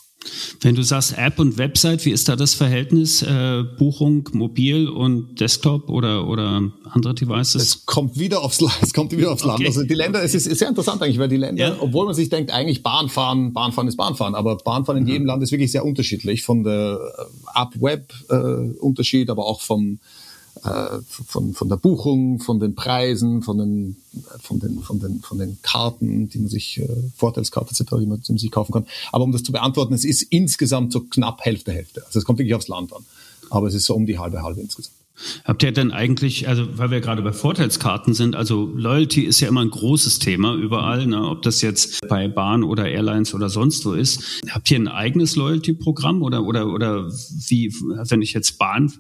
Wenn 0.61 0.77
du 0.77 0.83
sagst 0.83 1.19
App 1.19 1.41
und 1.41 1.59
Website, 1.59 2.05
wie 2.05 2.11
ist 2.11 2.29
da 2.29 2.37
das 2.37 2.55
Verhältnis 2.55 3.23
äh, 3.23 3.65
Buchung 3.79 4.29
mobil 4.33 4.89
und 4.89 5.41
Desktop 5.41 5.89
oder 5.91 6.29
oder 6.29 6.71
andere 6.85 7.15
Devices? 7.15 7.63
Es 7.63 7.87
kommt 7.87 8.17
wieder 8.17 8.43
aufs 8.43 8.61
es 8.81 8.93
kommt 8.93 9.11
wieder 9.11 9.33
aufs 9.33 9.43
okay. 9.43 9.65
Land. 9.65 9.67
Also 9.67 9.83
die 9.83 9.95
Länder, 9.95 10.23
es 10.23 10.35
ist, 10.35 10.47
ist 10.47 10.61
sehr 10.61 10.69
interessant 10.69 11.03
eigentlich, 11.03 11.19
weil 11.19 11.29
die 11.29 11.37
Länder, 11.37 11.69
ja. 11.71 11.77
obwohl 11.81 12.07
man 12.07 12.15
sich 12.15 12.29
denkt 12.29 12.53
eigentlich 12.53 12.85
Bahnfahren, 12.85 13.53
Bahnfahren 13.53 13.89
ist 13.89 13.97
Bahnfahren, 13.97 14.37
aber 14.37 14.57
Bahnfahren 14.59 15.03
in 15.03 15.09
jedem 15.09 15.27
Land 15.27 15.43
ist 15.43 15.51
wirklich 15.51 15.73
sehr 15.73 15.85
unterschiedlich 15.85 16.43
von 16.43 16.63
der 16.63 17.01
App 17.57 17.81
Web 17.81 18.13
äh, 18.31 18.79
Unterschied, 18.79 19.31
aber 19.31 19.47
auch 19.47 19.61
vom 19.61 19.99
äh, 20.65 20.99
von, 21.09 21.55
von 21.55 21.69
der 21.69 21.77
Buchung, 21.77 22.39
von 22.39 22.61
den 22.61 22.75
Preisen, 22.75 23.43
von 23.43 23.59
den, 23.59 23.97
von 24.41 24.61
den, 24.61 24.81
von 24.81 25.01
den, 25.01 25.21
von 25.21 25.39
den 25.39 25.59
Karten, 25.63 26.29
die 26.29 26.39
man 26.39 26.49
sich, 26.49 26.79
äh, 26.79 26.89
Vorteilskarten 27.17 27.77
etc., 27.77 27.97
die 28.01 28.07
man, 28.07 28.23
sich 28.23 28.51
kaufen 28.51 28.73
kann. 28.73 28.87
Aber 29.11 29.25
um 29.25 29.33
das 29.33 29.43
zu 29.43 29.53
beantworten, 29.53 29.95
es 29.95 30.05
ist 30.05 30.23
insgesamt 30.23 30.93
so 30.93 31.01
knapp 31.01 31.41
Hälfte, 31.41 31.73
Hälfte. 31.73 32.05
Also 32.07 32.19
es 32.19 32.25
kommt 32.25 32.39
wirklich 32.39 32.55
aufs 32.55 32.69
Land 32.69 32.93
an. 32.93 33.05
Aber 33.51 33.67
es 33.67 33.75
ist 33.75 33.87
so 33.87 33.95
um 33.95 34.07
die 34.07 34.19
halbe, 34.19 34.43
halbe 34.43 34.61
insgesamt. 34.61 34.95
Habt 35.45 35.63
ihr 35.63 35.73
denn 35.73 35.91
eigentlich, 35.91 36.49
also 36.49 36.79
weil 36.79 36.91
wir 36.91 37.01
gerade 37.01 37.23
bei 37.23 37.33
Vorteilskarten 37.33 38.15
sind, 38.15 38.35
also 38.35 38.73
Loyalty 38.75 39.23
ist 39.23 39.41
ja 39.41 39.49
immer 39.49 39.61
ein 39.61 39.71
großes 39.71 40.19
Thema 40.19 40.55
überall, 40.55 41.07
ne, 41.07 41.29
ob 41.29 41.43
das 41.43 41.61
jetzt 41.61 42.07
bei 42.09 42.29
Bahn 42.29 42.65
oder 42.65 42.89
Airlines 42.89 43.35
oder 43.35 43.51
sonst 43.51 43.85
wo 43.85 43.93
ist. 43.93 44.43
Habt 44.51 44.71
ihr 44.71 44.79
ein 44.79 44.89
eigenes 44.89 45.37
Loyalty-Programm 45.37 46.23
oder 46.23 46.45
oder 46.45 46.67
oder 46.67 47.09
wie, 47.49 47.73
wenn 48.09 48.23
ich 48.23 48.33
jetzt 48.33 48.59
Bahn 48.59 48.93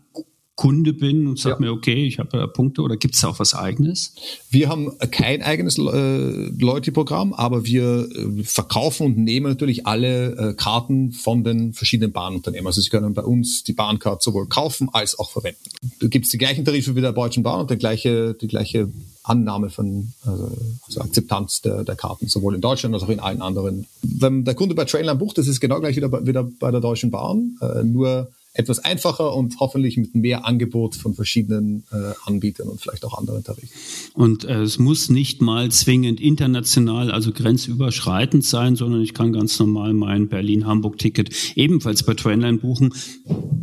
Kunde 0.54 0.92
bin 0.92 1.26
und 1.26 1.38
sage 1.38 1.56
ja. 1.56 1.60
mir, 1.60 1.72
okay, 1.72 2.04
ich 2.06 2.18
habe 2.18 2.28
da 2.30 2.46
Punkte 2.46 2.82
oder 2.82 2.98
gibt 2.98 3.14
es 3.14 3.24
auch 3.24 3.38
was 3.38 3.54
eigenes? 3.54 4.14
Wir 4.50 4.68
haben 4.68 4.92
kein 5.10 5.42
eigenes 5.42 5.78
äh, 5.78 5.80
Loyalty-Programm, 5.80 7.32
aber 7.32 7.64
wir 7.64 8.06
äh, 8.10 8.42
verkaufen 8.44 9.06
und 9.06 9.18
nehmen 9.18 9.46
natürlich 9.46 9.86
alle 9.86 10.36
äh, 10.36 10.54
Karten 10.54 11.12
von 11.12 11.42
den 11.42 11.72
verschiedenen 11.72 12.12
Bahnunternehmen. 12.12 12.66
Also 12.66 12.82
Sie 12.82 12.90
können 12.90 13.14
bei 13.14 13.22
uns 13.22 13.64
die 13.64 13.72
Bahncard 13.72 14.22
sowohl 14.22 14.46
kaufen 14.46 14.90
als 14.92 15.18
auch 15.18 15.30
verwenden. 15.30 15.58
Da 16.00 16.08
gibt 16.08 16.26
es 16.26 16.30
die 16.30 16.38
gleichen 16.38 16.66
Tarife 16.66 16.94
wie 16.96 17.00
der 17.00 17.12
Deutschen 17.12 17.42
Bahn 17.42 17.62
und 17.62 17.70
die 17.70 17.78
gleiche, 17.78 18.34
die 18.34 18.48
gleiche 18.48 18.90
Annahme 19.22 19.70
von 19.70 20.12
also, 20.26 20.50
also 20.86 21.00
Akzeptanz 21.00 21.62
der, 21.62 21.82
der 21.84 21.96
Karten, 21.96 22.28
sowohl 22.28 22.54
in 22.54 22.60
Deutschland 22.60 22.94
als 22.94 23.04
auch 23.04 23.08
in 23.08 23.20
allen 23.20 23.40
anderen. 23.40 23.86
Wenn 24.02 24.44
der 24.44 24.54
Kunde 24.54 24.74
bei 24.74 24.84
Trainline 24.84 25.18
bucht, 25.18 25.38
das 25.38 25.46
ist 25.46 25.60
genau 25.60 25.80
gleich 25.80 25.96
wieder 25.96 26.10
bei, 26.10 26.26
wieder 26.26 26.44
bei 26.44 26.70
der 26.70 26.80
Deutschen 26.80 27.10
Bahn, 27.10 27.56
äh, 27.62 27.84
nur 27.84 28.30
etwas 28.54 28.80
einfacher 28.80 29.34
und 29.34 29.60
hoffentlich 29.60 29.96
mit 29.96 30.14
mehr 30.14 30.44
Angebot 30.44 30.94
von 30.94 31.14
verschiedenen 31.14 31.84
äh, 31.90 32.12
Anbietern 32.26 32.68
und 32.68 32.80
vielleicht 32.80 33.04
auch 33.04 33.16
anderen 33.16 33.42
Tarifen. 33.42 33.70
Und 34.14 34.44
äh, 34.44 34.60
es 34.60 34.78
muss 34.78 35.08
nicht 35.08 35.40
mal 35.40 35.70
zwingend 35.70 36.20
international, 36.20 37.10
also 37.10 37.32
grenzüberschreitend 37.32 38.44
sein, 38.44 38.76
sondern 38.76 39.00
ich 39.00 39.14
kann 39.14 39.32
ganz 39.32 39.58
normal 39.58 39.94
mein 39.94 40.28
Berlin-Hamburg-Ticket 40.28 41.56
ebenfalls 41.56 42.02
bei 42.02 42.12
Trainline 42.12 42.58
buchen. 42.58 42.92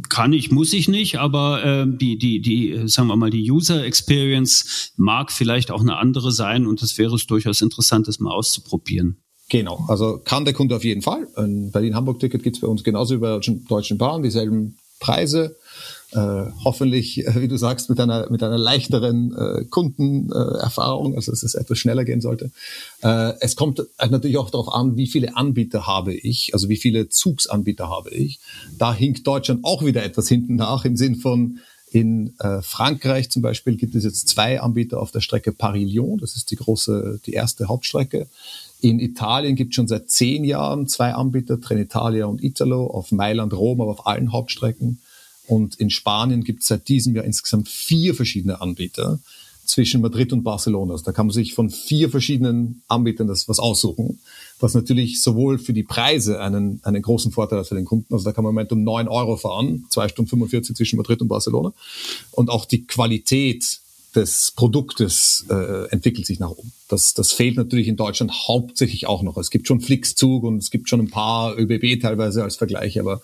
Kann 0.10 0.34
ich, 0.34 0.50
muss 0.52 0.74
ich 0.74 0.88
nicht, 0.88 1.20
aber 1.20 1.64
äh, 1.64 1.86
die, 1.88 2.18
die, 2.18 2.42
die, 2.42 2.88
sagen 2.88 3.10
wir 3.10 3.16
mal, 3.16 3.30
die 3.30 3.50
User 3.52 3.84
Experience 3.84 4.92
mag 4.98 5.32
vielleicht 5.32 5.70
auch 5.70 5.82
eine 5.82 5.98
andere 5.98 6.32
sein 6.32 6.66
und 6.66 6.82
das 6.82 6.98
wäre 6.98 7.14
es 7.14 7.28
durchaus 7.28 7.62
interessant, 7.62 8.08
das 8.08 8.20
mal 8.20 8.32
auszuprobieren. 8.32 9.18
Genau, 9.50 9.84
also 9.88 10.20
kann 10.24 10.46
der 10.46 10.54
Kunde 10.54 10.76
auf 10.76 10.84
jeden 10.84 11.02
Fall. 11.02 11.28
Ein 11.36 11.72
Berlin-Hamburg-Ticket 11.72 12.44
gibt's 12.44 12.60
bei 12.60 12.68
uns 12.68 12.84
genauso 12.84 13.16
wie 13.16 13.20
bei 13.20 13.40
der 13.40 13.56
Deutschen 13.68 13.98
Bahn, 13.98 14.22
dieselben 14.22 14.78
Preise. 15.00 15.56
Äh, 16.12 16.46
hoffentlich, 16.66 17.26
äh, 17.28 17.40
wie 17.40 17.48
du 17.48 17.58
sagst, 17.58 17.90
mit 17.90 18.00
einer, 18.00 18.32
mit 18.32 18.42
einer 18.42 18.58
leichteren 18.58 19.32
äh, 19.36 19.66
Kundenerfahrung, 19.66 21.16
also 21.16 21.32
dass 21.32 21.44
es 21.44 21.54
etwas 21.54 21.78
schneller 21.78 22.04
gehen 22.04 22.20
sollte. 22.20 22.50
Äh, 23.04 23.34
es 23.42 23.56
kommt 23.56 23.84
natürlich 24.00 24.38
auch 24.38 24.50
darauf 24.50 24.74
an, 24.74 24.98
wie 24.98 25.06
viele 25.06 25.36
Anbieter 25.36 25.86
habe 25.86 26.16
ich, 26.16 26.56
also 26.56 26.68
wie 26.68 26.78
viele 26.78 27.10
Zugsanbieter 27.10 27.90
habe 27.90 28.10
ich. 28.10 28.40
Da 28.76 28.92
hinkt 28.92 29.28
Deutschland 29.28 29.64
auch 29.64 29.86
wieder 29.86 30.04
etwas 30.04 30.28
hinten 30.28 30.56
nach 30.56 30.84
im 30.84 30.98
Sinn 30.98 31.16
von, 31.16 31.60
in 31.92 32.36
äh, 32.40 32.62
Frankreich 32.62 33.30
zum 33.30 33.42
Beispiel 33.42 33.76
gibt 33.76 33.96
es 33.96 34.04
jetzt 34.04 34.28
zwei 34.28 34.62
Anbieter 34.62 35.00
auf 35.00 35.12
der 35.12 35.22
Strecke 35.22 35.52
Paris-Lyon, 35.52 36.20
das 36.20 36.36
ist 36.36 36.52
die 36.52 36.56
große, 36.56 37.20
die 37.26 37.34
erste 37.34 37.68
Hauptstrecke. 37.68 38.28
In 38.82 39.00
Italien 39.00 39.56
gibt 39.56 39.72
es 39.72 39.76
schon 39.76 39.88
seit 39.88 40.10
zehn 40.10 40.44
Jahren 40.44 40.88
zwei 40.88 41.14
Anbieter, 41.14 41.60
Trenitalia 41.60 42.26
und 42.26 42.44
Italo, 42.44 42.88
auf 42.88 43.12
Mailand, 43.12 43.54
Rom, 43.54 43.82
aber 43.82 43.92
auf 43.92 44.08
allen 44.08 44.32
Hauptstrecken. 44.32 45.02
Und 45.48 45.76
in 45.76 45.90
Spanien 45.90 46.44
gibt 46.44 46.62
es 46.62 46.68
seit 46.68 46.88
diesem 46.88 47.16
Jahr 47.16 47.26
insgesamt 47.26 47.68
vier 47.68 48.14
verschiedene 48.14 48.62
Anbieter 48.62 49.20
zwischen 49.66 50.02
Madrid 50.02 50.34
und 50.34 50.44
Barcelona. 50.44 50.94
Also 50.94 51.06
da 51.06 51.12
kann 51.12 51.28
man 51.28 51.34
sich 51.34 51.54
von 51.54 51.70
vier 51.70 52.10
verschiedenen 52.10 52.82
Anbietern 52.88 53.28
das 53.28 53.48
was 53.48 53.60
aussuchen, 53.60 54.20
was 54.60 54.74
natürlich 54.74 55.22
sowohl 55.22 55.60
für 55.60 55.74
die 55.74 55.84
Preise 55.84 56.40
einen, 56.42 56.80
einen 56.84 57.02
großen 57.02 57.32
Vorteil 57.32 57.60
hat 57.60 57.68
für 57.68 57.76
den 57.76 57.86
Kunden. 57.86 58.14
Also 58.14 58.26
da 58.26 58.32
kann 58.32 58.44
man 58.44 58.52
im 58.52 58.56
Moment 58.56 58.72
um 58.72 58.84
neun 58.84 59.08
Euro 59.08 59.38
fahren, 59.38 59.86
zwei 59.90 60.08
Stunden 60.08 60.30
45 60.30 60.76
zwischen 60.76 60.98
Madrid 60.98 61.22
und 61.22 61.28
Barcelona. 61.28 61.74
Und 62.32 62.50
auch 62.50 62.66
die 62.66 62.86
Qualität 62.86 63.80
des 64.16 64.54
Produktes 64.56 65.46
äh, 65.50 65.88
entwickelt 65.90 66.26
sich 66.26 66.40
nach 66.40 66.50
oben. 66.50 66.72
Das, 66.88 67.14
das 67.14 67.32
fehlt 67.32 67.58
natürlich 67.58 67.88
in 67.88 67.96
Deutschland 67.96 68.32
hauptsächlich 68.48 69.08
auch 69.08 69.22
noch. 69.22 69.38
Es 69.38 69.52
gibt 69.52 69.68
schon 69.68 69.82
Flixzug 69.82 70.44
und 70.44 70.58
es 70.58 70.72
gibt 70.72 70.90
schon 70.90 71.00
ein 71.00 71.10
paar 71.10 71.58
ÖBB 71.58 72.02
teilweise 72.02 72.44
als 72.44 72.56
Vergleich, 72.56 73.00
aber 73.00 73.22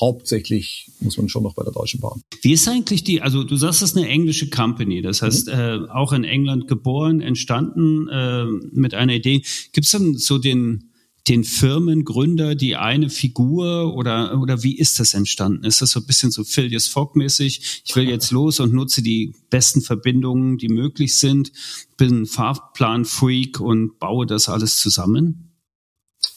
hauptsächlich 0.00 0.90
muss 1.00 1.16
man 1.16 1.28
schon 1.28 1.42
noch 1.42 1.54
bei 1.54 1.64
der 1.64 1.72
Deutschen 1.72 2.00
Bahn. 2.00 2.20
Wie 2.42 2.52
ist 2.52 2.68
eigentlich 2.68 3.04
die, 3.04 3.22
also 3.22 3.42
du 3.42 3.56
sagst, 3.56 3.80
das 3.80 3.90
ist 3.90 3.96
eine 3.96 4.08
englische 4.08 4.50
Company, 4.50 5.00
das 5.00 5.22
heißt 5.22 5.46
mhm. 5.46 5.52
äh, 5.52 5.78
auch 5.90 6.12
in 6.12 6.24
England 6.24 6.68
geboren, 6.68 7.20
entstanden 7.20 8.08
äh, 8.08 8.44
mit 8.72 8.94
einer 8.94 9.14
Idee. 9.14 9.42
Gibt 9.72 9.86
es 9.86 9.92
dann 9.92 10.14
so 10.16 10.38
den 10.38 10.90
den 11.28 11.44
Firmengründer, 11.44 12.54
die 12.54 12.76
eine 12.76 13.10
Figur 13.10 13.94
oder, 13.94 14.40
oder 14.40 14.62
wie 14.62 14.76
ist 14.78 14.98
das 14.98 15.14
entstanden? 15.14 15.64
Ist 15.64 15.82
das 15.82 15.90
so 15.90 16.00
ein 16.00 16.06
bisschen 16.06 16.30
so 16.30 16.44
Phileas 16.44 16.88
Fogg-mäßig? 16.88 17.82
Ich 17.84 17.96
will 17.96 18.08
jetzt 18.08 18.30
los 18.30 18.60
und 18.60 18.72
nutze 18.72 19.02
die 19.02 19.34
besten 19.50 19.82
Verbindungen, 19.82 20.58
die 20.58 20.68
möglich 20.68 21.16
sind, 21.16 21.52
bin 21.96 22.26
Fahrplan-Freak 22.26 23.60
und 23.60 23.98
baue 23.98 24.26
das 24.26 24.48
alles 24.48 24.78
zusammen? 24.78 25.47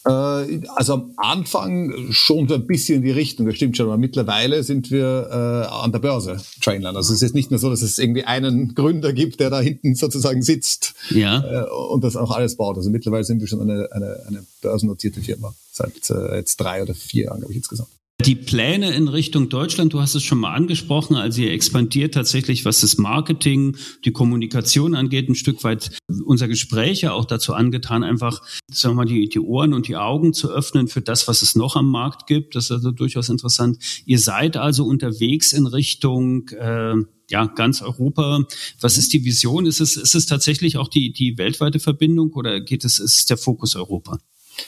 Äh, 0.05 0.61
also 0.75 0.93
am 0.93 1.13
Anfang 1.17 2.11
schon 2.11 2.47
so 2.47 2.55
ein 2.55 2.65
bisschen 2.65 2.97
in 2.97 3.01
die 3.03 3.11
Richtung, 3.11 3.45
das 3.45 3.55
stimmt 3.55 3.77
schon, 3.77 3.85
aber 3.87 3.97
mittlerweile 3.97 4.63
sind 4.63 4.89
wir 4.91 5.27
äh, 5.29 5.73
an 5.73 5.91
der 5.91 5.99
Börse, 5.99 6.37
Trainline. 6.61 6.97
Also 6.97 7.13
es 7.13 7.21
ist 7.21 7.35
nicht 7.35 7.51
mehr 7.51 7.59
so, 7.59 7.69
dass 7.69 7.81
es 7.81 7.99
irgendwie 7.99 8.23
einen 8.23 8.73
Gründer 8.73 9.13
gibt, 9.13 9.39
der 9.39 9.49
da 9.49 9.59
hinten 9.59 9.95
sozusagen 9.95 10.41
sitzt 10.41 10.95
ja. 11.09 11.43
äh, 11.43 11.69
und 11.69 12.03
das 12.03 12.15
auch 12.15 12.31
alles 12.31 12.57
baut. 12.57 12.77
Also 12.77 12.89
mittlerweile 12.89 13.23
sind 13.23 13.41
wir 13.41 13.47
schon 13.47 13.61
eine, 13.61 13.89
eine, 13.91 14.23
eine 14.27 14.45
börsennotierte 14.61 15.21
Firma, 15.21 15.53
seit 15.71 16.09
äh, 16.09 16.37
jetzt 16.37 16.57
drei 16.57 16.81
oder 16.81 16.95
vier 16.95 17.25
Jahren, 17.25 17.39
glaube 17.39 17.53
ich, 17.53 17.57
insgesamt. 17.57 17.89
Die 18.25 18.35
Pläne 18.35 18.93
in 18.93 19.07
Richtung 19.07 19.49
Deutschland, 19.49 19.93
du 19.93 19.99
hast 19.99 20.13
es 20.13 20.21
schon 20.21 20.37
mal 20.37 20.53
angesprochen, 20.53 21.15
also 21.15 21.41
ihr 21.41 21.51
expandiert 21.51 22.13
tatsächlich, 22.13 22.65
was 22.65 22.81
das 22.81 22.99
Marketing, 22.99 23.77
die 24.05 24.11
Kommunikation 24.11 24.93
angeht, 24.93 25.27
ein 25.27 25.33
Stück 25.33 25.63
weit 25.63 25.97
unser 26.25 26.47
Gespräch 26.47 27.01
ja 27.01 27.13
auch 27.13 27.25
dazu 27.25 27.53
angetan, 27.53 28.03
einfach, 28.03 28.43
sagen 28.71 28.93
wir 28.93 28.97
mal, 28.97 29.05
die, 29.05 29.27
die 29.27 29.39
Ohren 29.39 29.73
und 29.73 29.87
die 29.87 29.95
Augen 29.95 30.33
zu 30.33 30.51
öffnen 30.51 30.87
für 30.87 31.01
das, 31.01 31.27
was 31.27 31.41
es 31.41 31.55
noch 31.55 31.75
am 31.75 31.89
Markt 31.89 32.27
gibt. 32.27 32.55
Das 32.55 32.65
ist 32.65 32.71
also 32.71 32.91
durchaus 32.91 33.29
interessant. 33.29 33.79
Ihr 34.05 34.19
seid 34.19 34.55
also 34.55 34.85
unterwegs 34.85 35.51
in 35.51 35.65
Richtung, 35.65 36.49
äh, 36.49 36.93
ja, 37.31 37.45
ganz 37.45 37.81
Europa. 37.81 38.41
Was 38.81 38.99
ist 38.99 39.13
die 39.13 39.25
Vision? 39.25 39.65
Ist 39.65 39.79
es, 39.79 39.97
ist 39.97 40.13
es 40.13 40.27
tatsächlich 40.27 40.77
auch 40.77 40.89
die, 40.89 41.11
die 41.11 41.39
weltweite 41.39 41.79
Verbindung 41.79 42.33
oder 42.33 42.61
geht 42.61 42.85
es, 42.85 42.99
ist 42.99 43.31
der 43.31 43.37
Fokus 43.37 43.75
Europa? 43.75 44.19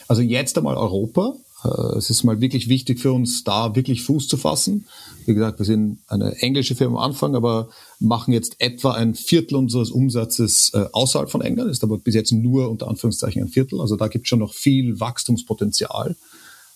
Also 0.08 0.22
jetzt 0.22 0.58
einmal 0.58 0.76
Europa. 0.76 1.36
Äh, 1.64 1.96
es 1.96 2.10
ist 2.10 2.24
mal 2.24 2.40
wirklich 2.40 2.68
wichtig 2.68 3.00
für 3.00 3.12
uns, 3.12 3.44
da 3.44 3.74
wirklich 3.74 4.02
Fuß 4.02 4.28
zu 4.28 4.36
fassen. 4.36 4.86
Wie 5.26 5.34
gesagt, 5.34 5.58
wir 5.58 5.66
sind 5.66 5.98
eine 6.06 6.36
englische 6.42 6.74
Firma 6.74 6.98
am 6.98 7.10
Anfang, 7.10 7.34
aber 7.34 7.68
machen 7.98 8.32
jetzt 8.32 8.56
etwa 8.58 8.92
ein 8.92 9.14
Viertel 9.14 9.56
unseres 9.56 9.90
Umsatzes 9.90 10.72
äh, 10.74 10.86
außerhalb 10.92 11.30
von 11.30 11.40
England, 11.40 11.70
ist 11.70 11.84
aber 11.84 11.98
bis 11.98 12.14
jetzt 12.14 12.32
nur 12.32 12.70
unter 12.70 12.88
Anführungszeichen 12.88 13.42
ein 13.42 13.48
Viertel. 13.48 13.80
Also 13.80 13.96
da 13.96 14.08
gibt 14.08 14.26
es 14.26 14.28
schon 14.28 14.40
noch 14.40 14.52
viel 14.52 15.00
Wachstumspotenzial 15.00 16.16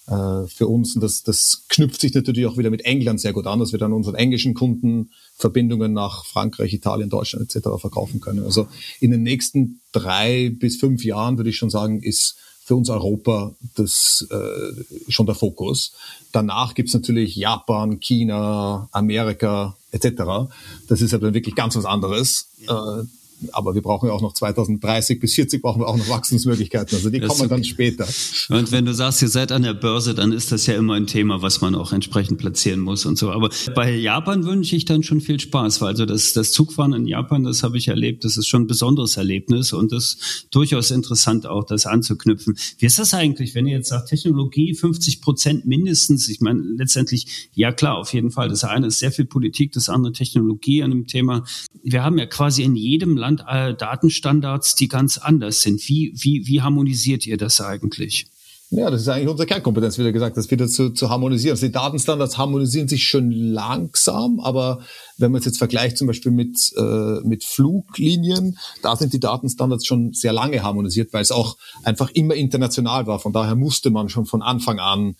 äh, 0.09 0.47
für 0.47 0.67
uns. 0.67 0.95
Und 0.95 1.03
das, 1.03 1.23
das 1.23 1.65
knüpft 1.69 2.01
sich 2.01 2.15
natürlich 2.15 2.47
auch 2.47 2.57
wieder 2.57 2.71
mit 2.71 2.87
England 2.87 3.21
sehr 3.21 3.35
gut 3.35 3.47
an, 3.47 3.59
dass 3.59 3.73
wir 3.73 3.79
dann 3.79 3.93
unseren 3.93 4.15
englischen 4.15 4.55
Kunden 4.55 5.11
Verbindungen 5.35 5.93
nach 5.93 6.25
Frankreich, 6.25 6.73
Italien, 6.73 7.11
Deutschland 7.11 7.55
etc. 7.55 7.69
verkaufen 7.79 8.21
können. 8.21 8.43
Also 8.45 8.69
in 9.01 9.11
den 9.11 9.23
nächsten 9.23 9.81
drei 9.93 10.51
bis 10.51 10.77
fünf 10.77 11.05
Jahren 11.05 11.37
würde 11.37 11.51
ich 11.51 11.57
schon 11.57 11.71
sagen, 11.71 12.03
ist 12.03 12.37
für 12.69 12.77
uns 12.77 12.91
Europa 12.91 13.55
das 13.77 14.29
äh, 14.31 15.11
schon 15.11 15.25
der 15.25 15.35
Fokus. 15.35 15.95
Danach 16.33 16.75
gibt's 16.75 16.93
natürlich 16.93 17.35
Japan, 17.35 17.99
China, 17.99 18.91
Amerika 18.93 19.75
etc. 19.91 20.51
Das 20.87 21.01
ist 21.01 21.15
aber 21.15 21.33
wirklich 21.33 21.55
ganz 21.55 21.77
was 21.77 21.87
anderes. 21.87 22.49
Ja. 22.59 23.01
Äh, 23.01 23.05
aber 23.53 23.75
wir 23.75 23.83
brauchen 23.83 24.09
ja 24.09 24.13
auch 24.13 24.23
noch 24.23 24.35
2030 24.35 25.21
bis 25.21 25.35
40 25.35 25.63
brauchen 25.63 25.81
wir 25.81 25.89
auch 25.89 25.97
noch 25.97 26.09
Wachstumsmöglichkeiten. 26.09 26.97
Also 26.97 27.11
die 27.11 27.21
das 27.21 27.29
kommen 27.29 27.49
dann 27.49 27.65
später. 27.65 28.07
Und 28.49 28.73
wenn 28.73 28.85
du 28.85 28.95
sagst, 28.95 29.23
ihr 29.23 29.29
seid 29.29 29.53
an 29.53 29.63
der 29.63 29.75
Börse, 29.75 30.15
dann 30.15 30.33
ist 30.33 30.53
das 30.53 30.67
ja 30.67 30.75
immer 30.75 30.95
ein 30.95 31.07
Thema, 31.07 31.43
was 31.43 31.61
man 31.61 31.75
auch 31.75 31.93
entsprechend 31.93 32.39
platzieren 32.39 32.81
muss 32.81 33.07
und 33.07 33.19
so. 33.19 33.31
Aber 33.31 33.51
bei 33.75 33.95
Japan 33.95 34.45
wünsche 34.45 34.77
ich 34.77 34.85
dann 34.85 35.03
schon 35.03 35.21
viel 35.21 35.39
Spaß, 35.39 35.81
weil 35.81 35.89
also 35.89 36.05
das, 36.05 36.33
das 36.33 36.53
Zugfahren 36.53 36.93
in 36.93 37.07
Japan, 37.07 37.45
das 37.45 37.63
habe 37.63 37.79
ich 37.79 37.89
erlebt, 37.89 38.25
das 38.25 38.37
ist 38.37 38.47
schon 38.47 38.63
ein 38.63 38.67
besonderes 38.67 39.17
Erlebnis 39.17 39.73
und 39.73 39.93
das 39.93 40.05
ist 40.15 40.49
durchaus 40.51 40.91
interessant 40.91 41.47
auch, 41.47 41.65
das 41.65 41.87
anzuknüpfen. 41.87 42.57
Wie 42.79 42.87
ist 42.87 42.99
das 42.99 43.15
eigentlich, 43.15 43.55
wenn 43.55 43.67
ihr 43.67 43.77
jetzt 43.77 43.89
sagt, 43.89 44.09
Technologie 44.09 44.75
50 44.75 45.21
Prozent 45.21 45.67
mindestens? 45.67 46.29
Ich 46.29 46.41
meine, 46.41 46.61
letztendlich, 46.61 47.51
ja 47.55 47.73
klar, 47.73 47.97
auf 47.97 48.13
jeden 48.13 48.31
Fall. 48.31 48.49
Das 48.49 48.65
eine 48.65 48.89
ist 48.89 48.99
sehr 48.99 49.13
viel 49.13 49.25
Politik, 49.25 49.73
das 49.73 49.89
andere 49.89 50.13
Technologie 50.13 50.83
an 50.83 50.91
dem 50.91 51.07
Thema. 51.07 51.45
Wir 51.83 52.05
haben 52.05 52.19
ja 52.19 52.27
quasi 52.27 52.63
in 52.63 52.77
jedem 52.77 53.17
Land 53.17 53.28
Land 53.29 53.45
äh, 53.47 53.75
Datenstandards, 53.75 54.75
die 54.75 54.89
ganz 54.89 55.19
anders 55.19 55.63
sind. 55.63 55.87
Wie, 55.89 56.13
wie, 56.17 56.47
wie 56.47 56.63
harmonisiert 56.63 57.27
ihr 57.27 57.37
das 57.37 57.61
eigentlich? 57.61 58.27
Ja, 58.71 58.91
das 58.91 59.03
ist 59.03 59.09
eigentlich 59.09 59.29
unsere 59.29 59.47
Kernkompetenz, 59.47 59.97
wie 59.97 60.03
du 60.03 60.13
gesagt 60.13 60.37
hast, 60.37 60.51
wieder 60.51 60.69
zu, 60.69 60.91
zu 60.91 61.09
harmonisieren. 61.09 61.55
Also 61.55 61.67
die 61.67 61.73
Datenstandards 61.73 62.37
harmonisieren 62.37 62.87
sich 62.87 63.05
schon 63.05 63.31
langsam, 63.31 64.41
aber 64.41 64.81
wenn 65.17 65.33
man 65.33 65.39
es 65.39 65.47
jetzt 65.47 65.57
vergleicht 65.57 65.97
zum 65.97 66.07
Beispiel 66.07 66.33
mit, 66.33 66.75
äh, 66.77 67.21
mit 67.25 67.45
Fluglinien, 67.45 68.59
da 68.83 68.95
sind 68.95 69.15
die 69.15 69.21
Datenstandards 69.21 69.87
schon 69.87 70.13
sehr 70.13 70.35
lange 70.35 70.63
harmonisiert, 70.63 71.15
weil 71.15 71.23
es 71.23 71.33
auch 71.33 71.57
einfach 71.83 72.11
immer 72.11 72.35
international 72.35 73.07
war. 73.07 73.21
Von 73.21 73.33
daher 73.33 73.55
musste 73.55 73.89
man 73.89 74.11
schon 74.11 74.27
von 74.27 74.43
Anfang 74.43 74.81
an 74.81 75.17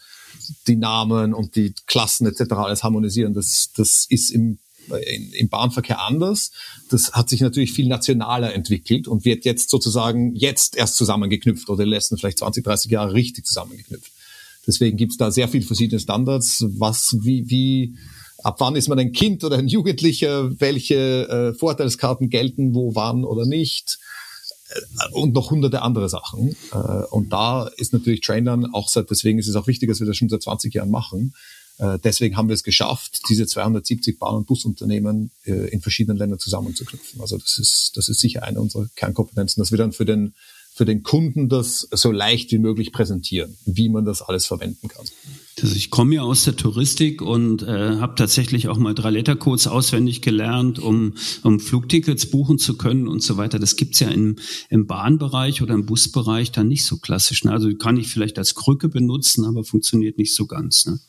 die 0.67 0.77
Namen 0.77 1.33
und 1.33 1.57
die 1.57 1.73
Klassen 1.87 2.27
etc. 2.27 2.53
alles 2.53 2.85
harmonisieren. 2.85 3.33
Das, 3.33 3.71
das 3.75 4.07
ist 4.11 4.29
im 4.31 4.59
im 4.91 5.49
Bahnverkehr 5.49 6.01
anders. 6.01 6.51
Das 6.91 7.13
hat 7.13 7.29
sich 7.29 7.41
natürlich 7.41 7.73
viel 7.73 7.89
nationaler 7.89 8.55
entwickelt 8.55 9.09
und 9.09 9.25
wird 9.25 9.45
jetzt 9.45 9.71
sozusagen 9.71 10.35
jetzt 10.35 10.77
erst 10.77 10.97
zusammengeknüpft 10.97 11.69
oder 11.69 11.85
die 11.85 11.91
letzten 11.91 12.17
vielleicht 12.17 12.39
20, 12.39 12.65
30 12.65 12.91
Jahre 12.91 13.13
richtig 13.13 13.47
zusammengeknüpft. 13.47 14.13
Deswegen 14.67 14.97
gibt 14.99 15.13
es 15.13 15.19
da 15.19 15.31
sehr 15.31 15.49
viele 15.49 15.65
verschiedene 15.65 15.99
Standards, 15.99 16.65
was, 16.69 17.17
wie, 17.23 17.49
wie, 17.49 17.97
ab 18.43 18.57
wann 18.61 18.77
ist 18.77 18.89
man 18.89 18.99
ein 18.99 19.13
Kind 19.13 19.43
oder 19.43 19.57
ein 19.57 19.69
Jugendlicher, 19.69 20.61
welche 20.61 21.29
äh, 21.29 21.55
Vorteilskarten 21.55 22.29
gelten, 22.29 22.75
wo, 22.75 22.95
wann 22.95 23.25
oder 23.25 23.47
nicht 23.47 23.99
äh, 24.69 25.13
und 25.13 25.35
noch 25.35 25.51
hunderte 25.51 25.83
andere 25.83 26.09
Sachen. 26.09 26.55
Äh, 26.73 26.77
und 27.11 27.33
da 27.33 27.69
ist 27.77 27.93
natürlich 27.95 28.21
Trainern 28.21 28.67
auch 28.75 28.89
seit, 28.89 29.11
deswegen 29.11 29.39
ist 29.39 29.49
es 29.49 29.57
auch 29.57 29.67
wichtig, 29.67 29.89
dass 29.89 30.01
wir 30.01 30.07
das 30.07 30.19
schon 30.19 30.29
seit 30.29 30.43
20 30.43 30.75
Jahren 30.75 30.91
machen, 30.91 31.35
deswegen 31.79 32.37
haben 32.37 32.49
wir 32.49 32.55
es 32.55 32.65
geschafft, 32.65 33.23
diese 33.29 33.47
270 33.47 34.19
Bahn- 34.19 34.37
und 34.37 34.47
Busunternehmen 34.47 35.31
äh, 35.45 35.69
in 35.69 35.81
verschiedenen 35.81 36.19
Ländern 36.19 36.39
zusammenzuknüpfen. 36.39 37.21
Also 37.21 37.39
das 37.39 37.59
ist, 37.59 37.93
das 37.95 38.09
ist 38.09 38.21
sicher 38.21 38.43
eine 38.43 38.61
unserer 38.61 38.89
Kernkompetenzen, 38.97 39.61
dass 39.61 39.71
wir 39.71 39.79
dann 39.79 39.93
für 39.93 40.05
den, 40.05 40.35
für 40.75 40.85
den 40.85 41.03
Kunden 41.03 41.49
das 41.49 41.89
so 41.91 42.13
leicht 42.13 42.53
wie 42.53 42.59
möglich 42.59 42.93
präsentieren, 42.93 43.57
wie 43.65 43.89
man 43.89 44.05
das 44.05 44.23
alles 44.23 44.47
verwenden 44.47 44.89
kann. 44.89 45.05
Also 45.63 45.75
ich 45.75 45.91
komme 45.91 46.17
ja 46.17 46.23
aus 46.23 46.45
der 46.45 46.55
Touristik 46.55 47.21
und 47.21 47.63
äh, 47.63 47.97
habe 47.97 48.15
tatsächlich 48.15 48.69
auch 48.69 48.79
mal 48.79 48.95
drei 48.95 49.11
Lettercodes 49.11 49.67
auswendig 49.67 50.23
gelernt, 50.23 50.79
um, 50.79 51.15
um 51.43 51.59
Flugtickets 51.59 52.31
buchen 52.31 52.59
zu 52.59 52.77
können 52.77 53.09
und 53.09 53.23
so 53.23 53.37
weiter. 53.37 53.59
Das 53.59 53.75
gibt's 53.75 53.99
ja 53.99 54.09
im, 54.09 54.37
im 54.71 54.87
Bahnbereich 54.87 55.63
oder 55.63 55.75
im 55.75 55.85
Busbereich 55.85 56.53
dann 56.53 56.69
nicht 56.69 56.85
so 56.85 56.99
klassisch. 56.99 57.45
Ne? 57.45 57.53
Also 57.53 57.75
kann 57.75 57.97
ich 57.97 58.09
vielleicht 58.09 58.39
als 58.39 58.55
Krücke 58.55 58.89
benutzen, 58.89 59.45
aber 59.45 59.65
funktioniert 59.65 60.17
nicht 60.17 60.35
so 60.35 60.47
ganz. 60.47 60.87
Ne? 60.87 61.01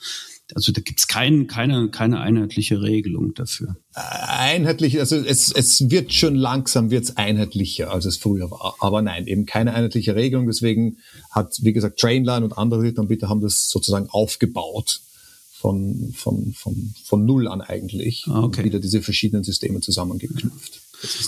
Also 0.56 0.72
da 0.72 0.82
gibt's 0.82 1.08
kein, 1.08 1.48
keine, 1.48 1.90
keine 1.90 2.20
einheitliche 2.22 2.82
Regelung 2.82 3.34
dafür. 3.34 3.76
Einheitlich, 3.94 5.00
also 5.00 5.16
es, 5.16 5.52
es 5.52 5.90
wird 5.90 6.14
schon 6.14 6.36
langsam 6.36 6.90
wird's 6.90 7.18
einheitlicher, 7.18 7.92
als 7.92 8.06
es 8.06 8.18
früher 8.18 8.50
war. 8.50 8.76
Aber 8.80 9.02
nein, 9.02 9.28
eben 9.28 9.46
keine 9.46 9.74
einheitliche 9.74 10.16
Regelung. 10.16 10.48
Deswegen 10.48 10.98
hat, 11.32 11.58
wie 11.62 11.74
gesagt, 11.74 12.00
Trainline 12.00 12.44
und 12.44 12.58
andere 12.58 12.82
Drittanbieter 12.82 13.30
haben 13.30 13.42
das 13.42 13.70
sozusagen 13.70 14.10
aufgebaut 14.10 15.02
von, 15.52 16.14
von, 16.16 16.54
von, 16.54 16.94
von 17.04 17.26
Null 17.26 17.48
an 17.48 17.62
eigentlich. 17.62 18.24
Ah, 18.28 18.44
okay. 18.44 18.62
Und 18.62 18.66
wieder 18.66 18.80
diese 18.80 19.02
verschiedenen 19.02 19.44
Systeme 19.44 19.82
zusammengeknüpft. 19.82 20.82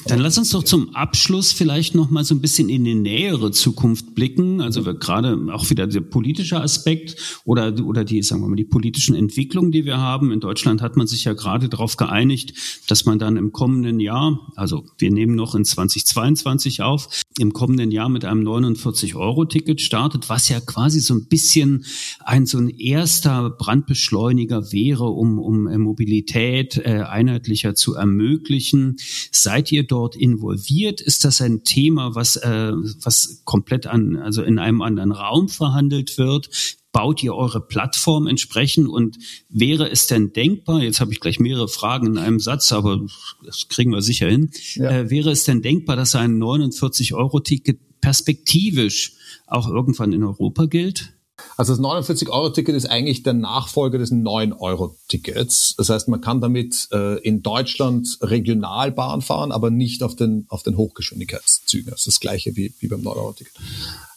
Dann 0.05 0.19
lass 0.19 0.38
uns 0.38 0.49
doch 0.49 0.63
zum 0.63 0.93
Abschluss 0.95 1.51
vielleicht 1.51 1.95
noch 1.95 2.10
mal 2.10 2.23
so 2.25 2.36
ein 2.36 2.41
bisschen 2.41 2.69
in 2.69 2.84
die 2.84 2.95
nähere 2.95 3.51
Zukunft 3.51 4.15
blicken. 4.15 4.62
Also 4.62 4.84
gerade 4.84 5.38
auch 5.53 5.69
wieder 5.69 5.88
der 5.88 6.01
politische 6.01 6.60
Aspekt 6.60 7.15
oder, 7.45 7.73
oder 7.86 8.03
die, 8.03 8.21
sagen 8.21 8.41
wir 8.41 8.49
mal, 8.49 8.55
die 8.55 8.65
politischen 8.65 9.15
Entwicklungen, 9.15 9.71
die 9.71 9.86
wir 9.86 9.97
haben. 9.97 10.31
In 10.31 10.39
Deutschland 10.39 10.81
hat 10.81 10.97
man 10.97 11.07
sich 11.07 11.23
ja 11.23 11.34
gerade 11.34 11.69
darauf 11.69 11.95
geeinigt, 11.97 12.53
dass 12.88 13.05
man 13.05 13.19
dann 13.19 13.38
im 13.38 13.51
kommenden 13.51 13.99
Jahr, 13.99 14.51
also 14.55 14.86
wir 14.97 15.12
nehmen 15.12 15.36
noch 15.36 15.55
in 15.55 15.63
2022 15.63 16.81
auf, 16.81 17.21
im 17.39 17.53
kommenden 17.53 17.91
Jahr 17.91 18.10
mit 18.10 18.25
einem 18.25 18.45
49-Euro-Ticket 18.45 19.79
startet, 19.81 20.29
was 20.29 20.49
ja 20.49 20.60
quasi 20.60 20.99
so 20.99 21.13
ein 21.13 21.25
bisschen 21.25 21.86
ein 22.19 22.45
so 22.45 22.57
ein 22.57 22.69
erster 22.69 23.49
Brandbeschleuniger 23.49 24.71
wäre, 24.71 25.05
um, 25.05 25.39
um 25.39 25.63
Mobilität 25.81 26.77
äh, 26.77 27.03
einheitlicher 27.03 27.75
zu 27.75 27.95
ermöglichen. 27.95 28.97
Seit 29.31 29.61
Seid 29.62 29.71
ihr 29.71 29.84
dort 29.84 30.15
involviert? 30.15 31.02
Ist 31.02 31.24
das 31.24 31.39
ein 31.39 31.63
Thema, 31.63 32.15
was, 32.15 32.36
äh, 32.36 32.71
was 33.04 33.43
komplett 33.45 33.86
an, 33.86 34.15
also 34.15 34.41
in 34.41 34.58
einem 34.58 34.82
anderen 34.82 35.12
Raum 35.12 35.50
verhandelt 35.50 36.17
wird? 36.17 36.50
Baut 36.91 37.21
ihr 37.21 37.36
eure 37.36 37.62
Plattform 37.62 38.26
entsprechend 38.26 38.89
und 38.89 39.19
wäre 39.50 39.88
es 39.88 40.08
denn 40.08 40.34
denkbar, 40.34 40.82
jetzt 40.82 41.00
habe 41.00 41.13
ich 41.13 41.19
gleich 41.19 41.39
mehrere 41.39 41.67
Fragen 41.67 42.08
in 42.08 42.17
einem 42.17 42.39
Satz, 42.39 42.71
aber 42.71 43.06
das 43.45 43.67
kriegen 43.69 43.91
wir 43.91 44.02
sicher 44.02 44.28
hin, 44.28 44.50
ja. 44.74 44.89
äh, 44.89 45.10
wäre 45.12 45.30
es 45.30 45.43
denn 45.43 45.62
denkbar, 45.62 45.95
dass 45.95 46.15
ein 46.15 46.41
49-Euro-Ticket 46.41 48.02
perspektivisch 48.02 49.13
auch 49.45 49.69
irgendwann 49.69 50.12
in 50.12 50.24
Europa 50.24 50.65
gilt? 50.65 51.13
Also 51.62 51.76
das 51.76 51.86
49-Euro-Ticket 51.86 52.74
ist 52.74 52.88
eigentlich 52.88 53.21
der 53.21 53.34
Nachfolger 53.34 54.00
des 54.00 54.12
9-Euro-Tickets. 54.12 55.76
Das 55.78 55.89
heißt, 55.89 56.08
man 56.08 56.19
kann 56.19 56.41
damit 56.41 56.88
äh, 56.91 57.19
in 57.19 57.43
Deutschland 57.43 58.17
Regionalbahn 58.19 59.21
fahren, 59.21 59.52
aber 59.52 59.69
nicht 59.69 60.02
auf 60.02 60.15
den, 60.15 60.47
auf 60.50 60.63
den 60.63 60.76
Hochgeschwindigkeitszügen. 60.76 61.91
Das 61.91 62.00
ist 62.00 62.08
das 62.08 62.19
gleiche 62.19 62.56
wie, 62.56 62.74
wie 62.80 62.88
beim 62.88 63.02
9-Euro-Ticket. 63.02 63.54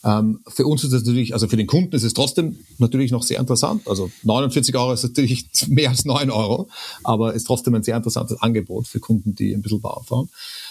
Ähm, 0.03 0.39
für 0.47 0.65
uns 0.65 0.83
ist 0.83 0.93
es 0.93 1.03
natürlich, 1.03 1.35
also 1.35 1.47
für 1.47 1.55
den 1.55 1.67
Kunden 1.67 1.95
ist 1.95 2.01
es 2.01 2.15
trotzdem 2.15 2.57
natürlich 2.79 3.11
noch 3.11 3.21
sehr 3.21 3.39
interessant. 3.39 3.87
Also 3.87 4.09
49 4.23 4.75
Euro 4.75 4.93
ist 4.93 5.03
natürlich 5.03 5.47
mehr 5.67 5.91
als 5.91 6.03
9 6.03 6.31
Euro, 6.31 6.67
aber 7.03 7.35
ist 7.35 7.45
trotzdem 7.45 7.75
ein 7.75 7.83
sehr 7.83 7.95
interessantes 7.95 8.41
Angebot 8.41 8.87
für 8.87 8.99
Kunden, 8.99 9.35
die 9.35 9.53
ein 9.53 9.61
bisschen 9.61 9.81
Bar 9.81 10.03
fahren. 10.03 10.29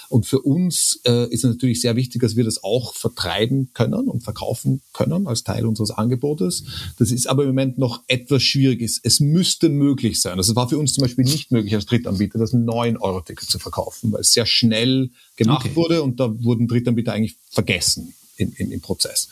Und 0.08 0.26
für 0.26 0.40
uns 0.40 1.00
äh, 1.06 1.24
ist 1.30 1.44
es 1.44 1.50
natürlich 1.50 1.80
sehr 1.80 1.96
wichtig, 1.96 2.22
dass 2.22 2.36
wir 2.36 2.44
das 2.44 2.62
auch 2.62 2.94
vertreiben 2.94 3.70
können 3.74 4.08
und 4.08 4.22
verkaufen 4.22 4.82
können 4.92 5.26
als 5.26 5.42
Teil 5.44 5.66
unseres 5.66 5.90
Angebotes. 5.90 6.64
Das 6.98 7.10
ist 7.10 7.26
aber 7.28 7.42
im 7.42 7.48
Moment 7.50 7.78
noch 7.78 8.02
etwas 8.06 8.42
schwierig. 8.42 8.82
Es, 8.82 9.00
es 9.02 9.20
müsste 9.20 9.68
möglich 9.68 10.20
sein. 10.20 10.38
Also 10.38 10.52
es 10.52 10.56
war 10.56 10.68
für 10.68 10.78
uns 10.78 10.92
zum 10.92 11.02
Beispiel 11.02 11.24
nicht 11.24 11.50
möglich 11.52 11.74
als 11.74 11.86
Drittanbieter, 11.86 12.38
das 12.38 12.52
9-Euro-Ticket 12.52 13.48
zu 13.48 13.58
verkaufen, 13.58 14.12
weil 14.12 14.20
es 14.20 14.32
sehr 14.32 14.46
schnell 14.46 15.10
gemacht 15.36 15.64
Okay. 15.64 15.76
wurde 15.76 16.02
und 16.02 16.20
da 16.20 16.30
wurden 16.42 16.66
Drittanbieter 16.68 17.12
eigentlich 17.12 17.36
vergessen 17.50 18.14
im, 18.36 18.52
im, 18.56 18.72
im 18.72 18.80
Prozess. 18.80 19.28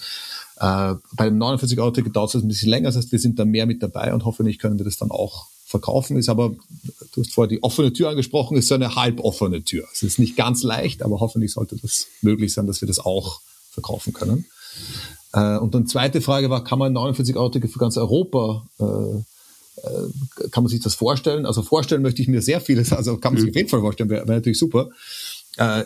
Äh, 0.56 0.94
bei 1.16 1.24
dem 1.26 1.38
49-Euro-Ticket 1.38 2.14
dauert 2.14 2.34
es 2.34 2.42
ein 2.42 2.48
bisschen 2.48 2.68
länger, 2.70 2.88
das 2.88 2.96
heißt, 2.96 3.12
wir 3.12 3.18
sind 3.18 3.38
da 3.38 3.44
mehr 3.44 3.66
mit 3.66 3.82
dabei 3.82 4.14
und 4.14 4.24
hoffentlich 4.24 4.58
können 4.58 4.78
wir 4.78 4.84
das 4.84 4.96
dann 4.96 5.10
auch 5.10 5.48
verkaufen. 5.72 6.16
Ist 6.16 6.28
aber, 6.28 6.54
du 7.14 7.20
hast 7.20 7.34
vorher 7.34 7.48
die 7.48 7.62
offene 7.62 7.92
Tür 7.92 8.10
angesprochen, 8.10 8.56
ist 8.56 8.68
so 8.68 8.76
eine 8.76 8.94
halboffene 8.94 9.64
Tür. 9.64 9.88
Es 9.92 10.02
ist 10.02 10.18
nicht 10.18 10.36
ganz 10.36 10.62
leicht, 10.62 11.02
aber 11.02 11.18
hoffentlich 11.18 11.52
sollte 11.52 11.76
das 11.76 12.06
möglich 12.20 12.52
sein, 12.52 12.66
dass 12.66 12.80
wir 12.80 12.86
das 12.86 13.00
auch 13.00 13.40
verkaufen 13.70 14.12
können. 14.12 14.46
Äh, 15.32 15.58
und 15.58 15.74
dann 15.74 15.86
zweite 15.86 16.20
Frage 16.20 16.48
war, 16.50 16.62
kann 16.62 16.78
man 16.78 16.96
49-Euro-Ticket 16.96 17.70
für 17.70 17.78
ganz 17.78 17.96
Europa 17.96 18.66
äh, 18.78 19.22
äh, 19.76 20.48
kann 20.50 20.64
man 20.64 20.70
sich 20.70 20.80
das 20.80 20.94
vorstellen? 20.94 21.46
Also 21.46 21.62
vorstellen 21.62 22.02
möchte 22.02 22.22
ich 22.22 22.28
mir 22.28 22.42
sehr 22.42 22.60
vieles, 22.60 22.92
also 22.92 23.16
kann 23.16 23.34
man 23.34 23.40
sich 23.40 23.50
auf 23.50 23.56
jeden 23.56 23.68
Fall 23.68 23.80
vorstellen, 23.80 24.10
wäre 24.10 24.28
wär 24.28 24.36
natürlich 24.36 24.58
super. 24.58 24.90
Äh, 25.56 25.84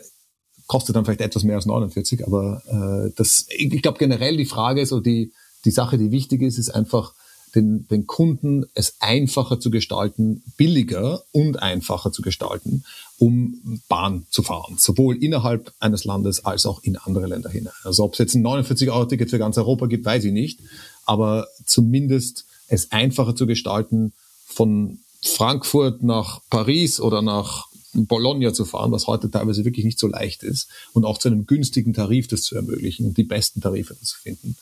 kostet 0.66 0.96
dann 0.96 1.04
vielleicht 1.04 1.20
etwas 1.20 1.44
mehr 1.44 1.56
als 1.56 1.66
49, 1.66 2.26
aber 2.26 2.62
äh, 2.66 3.12
das, 3.16 3.46
ich, 3.50 3.72
ich 3.72 3.82
glaube 3.82 3.98
generell 3.98 4.36
die 4.36 4.46
Frage 4.46 4.80
ist, 4.80 4.92
oder 4.92 5.02
die, 5.02 5.32
die 5.64 5.70
Sache, 5.70 5.98
die 5.98 6.10
wichtig 6.10 6.42
ist, 6.42 6.58
ist 6.58 6.70
einfach, 6.70 7.14
den, 7.56 7.88
den 7.88 8.06
Kunden 8.06 8.66
es 8.74 8.96
einfacher 9.00 9.58
zu 9.58 9.70
gestalten, 9.70 10.42
billiger 10.56 11.22
und 11.32 11.62
einfacher 11.62 12.12
zu 12.12 12.22
gestalten, 12.22 12.84
um 13.18 13.80
Bahn 13.88 14.26
zu 14.30 14.42
fahren, 14.42 14.76
sowohl 14.78 15.16
innerhalb 15.16 15.72
eines 15.80 16.04
Landes 16.04 16.44
als 16.44 16.66
auch 16.66 16.82
in 16.82 16.96
andere 16.96 17.26
Länder 17.26 17.50
hinein. 17.50 17.72
Also 17.82 18.04
ob 18.04 18.12
es 18.12 18.18
jetzt 18.18 18.34
ein 18.34 18.46
49-Euro-Ticket 18.46 19.30
für 19.30 19.38
ganz 19.38 19.56
Europa 19.58 19.86
gibt, 19.86 20.04
weiß 20.04 20.24
ich 20.24 20.32
nicht, 20.32 20.60
aber 21.06 21.48
zumindest 21.64 22.44
es 22.68 22.92
einfacher 22.92 23.34
zu 23.34 23.46
gestalten, 23.46 24.12
von 24.44 25.00
Frankfurt 25.24 26.02
nach 26.02 26.40
Paris 26.50 27.00
oder 27.00 27.22
nach 27.22 27.66
Bologna 27.92 28.52
zu 28.52 28.64
fahren, 28.64 28.92
was 28.92 29.06
heute 29.06 29.30
teilweise 29.30 29.64
wirklich 29.64 29.84
nicht 29.84 29.98
so 29.98 30.06
leicht 30.06 30.42
ist, 30.42 30.68
und 30.92 31.04
auch 31.04 31.18
zu 31.18 31.28
einem 31.28 31.46
günstigen 31.46 31.94
Tarif 31.94 32.28
das 32.28 32.42
zu 32.42 32.54
ermöglichen 32.54 33.06
und 33.06 33.16
die 33.16 33.24
besten 33.24 33.60
Tarife 33.60 33.98
zu 33.98 34.18
finden. 34.18 34.56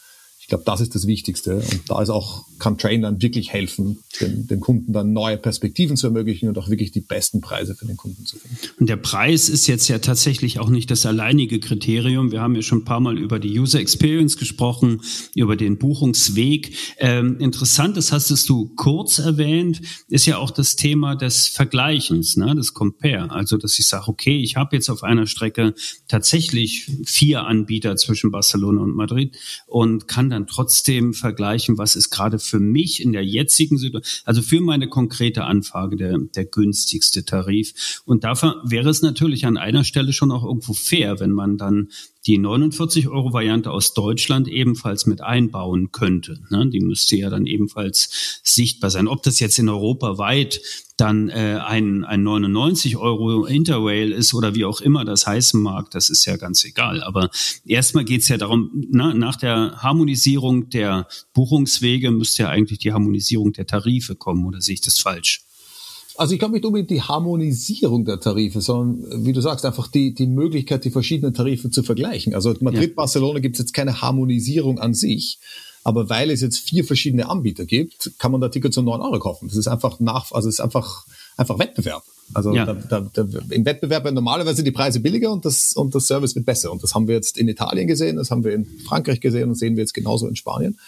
Ich 0.44 0.48
glaube, 0.48 0.64
das 0.66 0.83
ist 0.83 0.94
das 0.94 1.07
Wichtigste. 1.07 1.57
Und 1.57 1.80
da 1.88 2.02
ist 2.02 2.11
auch, 2.11 2.44
kann 2.59 2.76
Train 2.76 3.00
dann 3.00 3.22
wirklich 3.22 3.50
helfen, 3.50 4.00
den, 4.20 4.46
den 4.46 4.61
Kunden 4.61 4.92
dann 4.92 5.14
neue 5.14 5.38
Perspektiven 5.38 5.96
zu 5.96 6.09
ermöglichen 6.09 6.50
und 6.50 6.59
auch 6.59 6.68
wirklich 6.68 6.92
die 6.92 7.00
besten 7.00 7.40
Preise 7.40 7.74
für 7.74 7.87
den 7.87 7.96
Kunden 7.96 8.26
zu 8.26 8.37
finden. 8.37 8.59
Und 8.78 8.90
der 8.90 8.98
Preis 8.98 9.48
ist 9.48 9.66
jetzt 9.68 9.88
ja 9.88 10.00
tatsächlich 10.00 10.59
auch 10.59 10.68
nicht 10.68 10.90
das 10.90 11.07
alleinige 11.07 11.61
Kriterium. 11.61 12.30
Wir 12.30 12.42
haben 12.42 12.54
ja 12.54 12.61
schon 12.61 12.80
ein 12.80 12.85
paar 12.85 13.00
Mal 13.00 13.18
über 13.18 13.38
die 13.38 13.59
User 13.59 13.80
Experience 13.80 14.37
gesprochen, 14.37 15.00
über 15.35 15.57
den 15.57 15.78
Buchungsweg. 15.78 16.76
Ähm, 16.98 17.40
interessant, 17.40 17.96
das 17.96 18.12
hast 18.12 18.30
du 18.46 18.68
kurz 18.76 19.20
erwähnt, 19.20 19.80
ist 20.09 20.26
ja 20.26 20.37
auch 20.37 20.50
das 20.50 20.76
Thema 20.76 21.14
des 21.16 21.48
Vergleichens, 21.48 22.37
ne, 22.37 22.54
des 22.54 22.74
Compare. 22.74 23.30
Also, 23.30 23.57
dass 23.57 23.78
ich 23.78 23.87
sage, 23.87 24.09
okay, 24.09 24.42
ich 24.42 24.57
habe 24.57 24.76
jetzt 24.76 24.90
auf 24.90 25.04
einer 25.04 25.26
Strecke 25.26 25.72
tatsächlich 26.07 26.90
vier 27.07 27.44
Anbieter 27.46 27.96
zwischen 27.96 28.30
Barcelona 28.30 28.83
und 28.83 28.94
Madrid 28.94 29.38
und 29.66 30.07
kann 30.07 30.34
dann 30.35 30.47
trotzdem 30.47 31.14
vergleichen, 31.14 31.79
was 31.79 31.97
ist 31.97 32.11
gerade 32.11 32.38
für 32.38 32.61
mich 32.61 33.03
in 33.03 33.12
der 33.12 33.25
jetzigen 33.25 33.79
Situation, 33.79 34.23
also 34.25 34.42
für 34.42 34.61
meine 34.61 34.88
konkrete 34.88 35.44
Anfrage 35.44 35.97
der, 35.97 36.18
der 36.18 36.44
günstigste 36.44 37.25
Tarif. 37.25 38.03
Und 38.05 38.25
dafür 38.25 38.62
wäre 38.64 38.90
es 38.90 39.03
natürlich 39.03 39.47
an 39.47 39.57
einer 39.57 39.85
Stelle 39.85 40.12
schon 40.12 40.31
auch 40.31 40.44
irgendwo 40.44 40.75
fair, 40.75 41.20
wenn 41.20 41.33
man 41.33 41.57
dann 41.57 41.88
die 42.26 42.38
49-Euro-Variante 42.38 43.70
aus 43.70 43.92
Deutschland 43.92 44.48
ebenfalls 44.48 45.06
mit 45.06 45.20
einbauen 45.20 45.92
könnte. 45.92 46.40
Ne? 46.50 46.68
Die 46.70 46.80
müsste 46.80 47.16
ja 47.16 47.28
dann 47.28 47.46
ebenfalls 47.46 48.40
sichtbar 48.42 48.90
sein. 48.90 49.08
Ob 49.08 49.22
das 49.22 49.40
jetzt 49.40 49.58
in 49.58 49.68
Europa 49.68 50.16
weit 50.16 50.60
dann 50.96 51.28
äh, 51.28 51.58
ein, 51.64 52.04
ein 52.04 52.22
99 52.22 52.96
Euro 52.96 53.44
Interrail 53.44 54.12
ist 54.12 54.32
oder 54.32 54.54
wie 54.54 54.64
auch 54.64 54.80
immer 54.80 55.04
das 55.04 55.26
heißen 55.26 55.60
mag, 55.60 55.90
das 55.90 56.08
ist 56.08 56.24
ja 56.24 56.37
ganz 56.37 56.64
egal. 56.64 57.02
Aber 57.02 57.30
erstmal 57.66 58.04
geht's 58.04 58.28
ja 58.28 58.37
darum, 58.37 58.70
na, 58.90 59.12
nach 59.12 59.37
der 59.37 59.82
Harmonisierung 59.82 60.70
der 60.70 61.08
Buchungswege 61.32 62.10
müsste 62.10 62.44
ja 62.44 62.48
eigentlich 62.48 62.78
die 62.78 62.92
Harmonisierung 62.92 63.52
der 63.52 63.66
Tarife 63.66 64.14
kommen, 64.14 64.46
oder 64.46 64.60
sehe 64.60 64.74
ich 64.74 64.80
das 64.80 64.98
falsch? 64.98 65.44
Also 66.16 66.33
ich 66.33 66.38
glaube 66.38 66.55
nicht 66.55 66.64
unbedingt 66.64 66.90
die 66.90 67.03
Harmonisierung 67.03 68.05
der 68.05 68.20
Tarife, 68.20 68.61
sondern 68.61 69.24
wie 69.24 69.33
du 69.33 69.40
sagst, 69.40 69.64
einfach 69.64 69.88
die, 69.88 70.14
die 70.14 70.27
Möglichkeit, 70.27 70.85
die 70.85 70.90
verschiedenen 70.90 71.35
Tarife 71.35 71.70
zu 71.70 71.83
vergleichen. 71.83 72.35
Also 72.35 72.55
Madrid, 72.61 72.90
Ja. 72.90 72.94
Barcelona 72.96 73.40
gibt 73.40 73.57
es 73.57 73.61
jetzt 73.61 73.74
keine 73.74 74.00
Harmonisierung 74.00 74.79
an 74.79 74.94
sich, 74.94 75.38
aber 75.83 76.09
weil 76.09 76.31
es 76.31 76.40
jetzt 76.40 76.59
vier 76.59 76.85
verschiedene 76.85 77.29
Anbieter 77.29 77.66
gibt, 77.66 78.12
kann 78.18 78.31
man 78.33 78.40
da 78.40 78.48
Tickets 78.48 78.79
um 78.79 78.85
9 78.85 79.00
Euro 79.00 79.18
kaufen. 79.18 79.48
Das 79.48 79.57
ist 79.57 79.66
einfach 79.66 79.98
nach, 79.98 80.31
also 80.31 80.48
es 80.48 80.57
ist 80.57 80.61
einfach, 80.61 81.05
einfach 81.37 81.59
Wettbewerb. 81.59 82.05
Also 82.33 82.55
Ja. 82.55 82.64
da, 82.64 82.74
da, 82.74 83.00
da, 83.12 83.27
im 83.50 83.64
Wettbewerb 83.64 84.05
werden 84.05 84.14
normalerweise 84.14 84.62
die 84.62 84.70
Preise 84.70 85.00
billiger 85.00 85.33
und 85.33 85.44
das, 85.44 85.72
und 85.72 85.94
das 85.94 86.07
Service 86.07 86.35
wird 86.37 86.46
besser. 86.46 86.70
Und 86.70 86.83
das 86.83 86.94
haben 86.94 87.09
wir 87.09 87.14
jetzt 87.16 87.37
in 87.37 87.48
Italien 87.48 87.87
gesehen, 87.88 88.16
das 88.16 88.31
haben 88.31 88.44
wir 88.44 88.53
in 88.53 88.66
Frankreich 88.87 89.20
gesehen 89.20 89.48
und 89.48 89.57
sehen 89.57 89.77
wir 89.77 89.83
jetzt 89.83 89.94
genauso 89.94 90.29
in 90.29 90.37
Spanien 90.37 90.79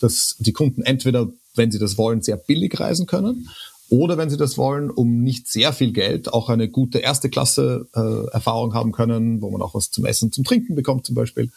dass 0.00 0.36
die 0.38 0.52
Kunden 0.52 0.82
entweder, 0.82 1.28
wenn 1.56 1.72
sie 1.72 1.80
das 1.80 1.98
wollen, 1.98 2.22
sehr 2.22 2.36
billig 2.36 2.78
reisen 2.78 3.06
können 3.06 3.48
oder 3.90 4.18
wenn 4.18 4.30
sie 4.30 4.36
das 4.36 4.58
wollen, 4.58 4.90
um 4.90 5.22
nicht 5.22 5.48
sehr 5.48 5.72
viel 5.72 5.92
Geld 5.92 6.32
auch 6.32 6.48
eine 6.48 6.68
gute 6.68 6.98
erste 6.98 7.30
Klasse 7.30 7.88
äh, 7.94 8.30
Erfahrung 8.32 8.74
haben 8.74 8.92
können, 8.92 9.40
wo 9.40 9.50
man 9.50 9.62
auch 9.62 9.74
was 9.74 9.90
zum 9.90 10.04
Essen, 10.04 10.32
zum 10.32 10.44
Trinken 10.44 10.74
bekommt 10.74 11.06
zum 11.06 11.14
Beispiel. 11.14 11.50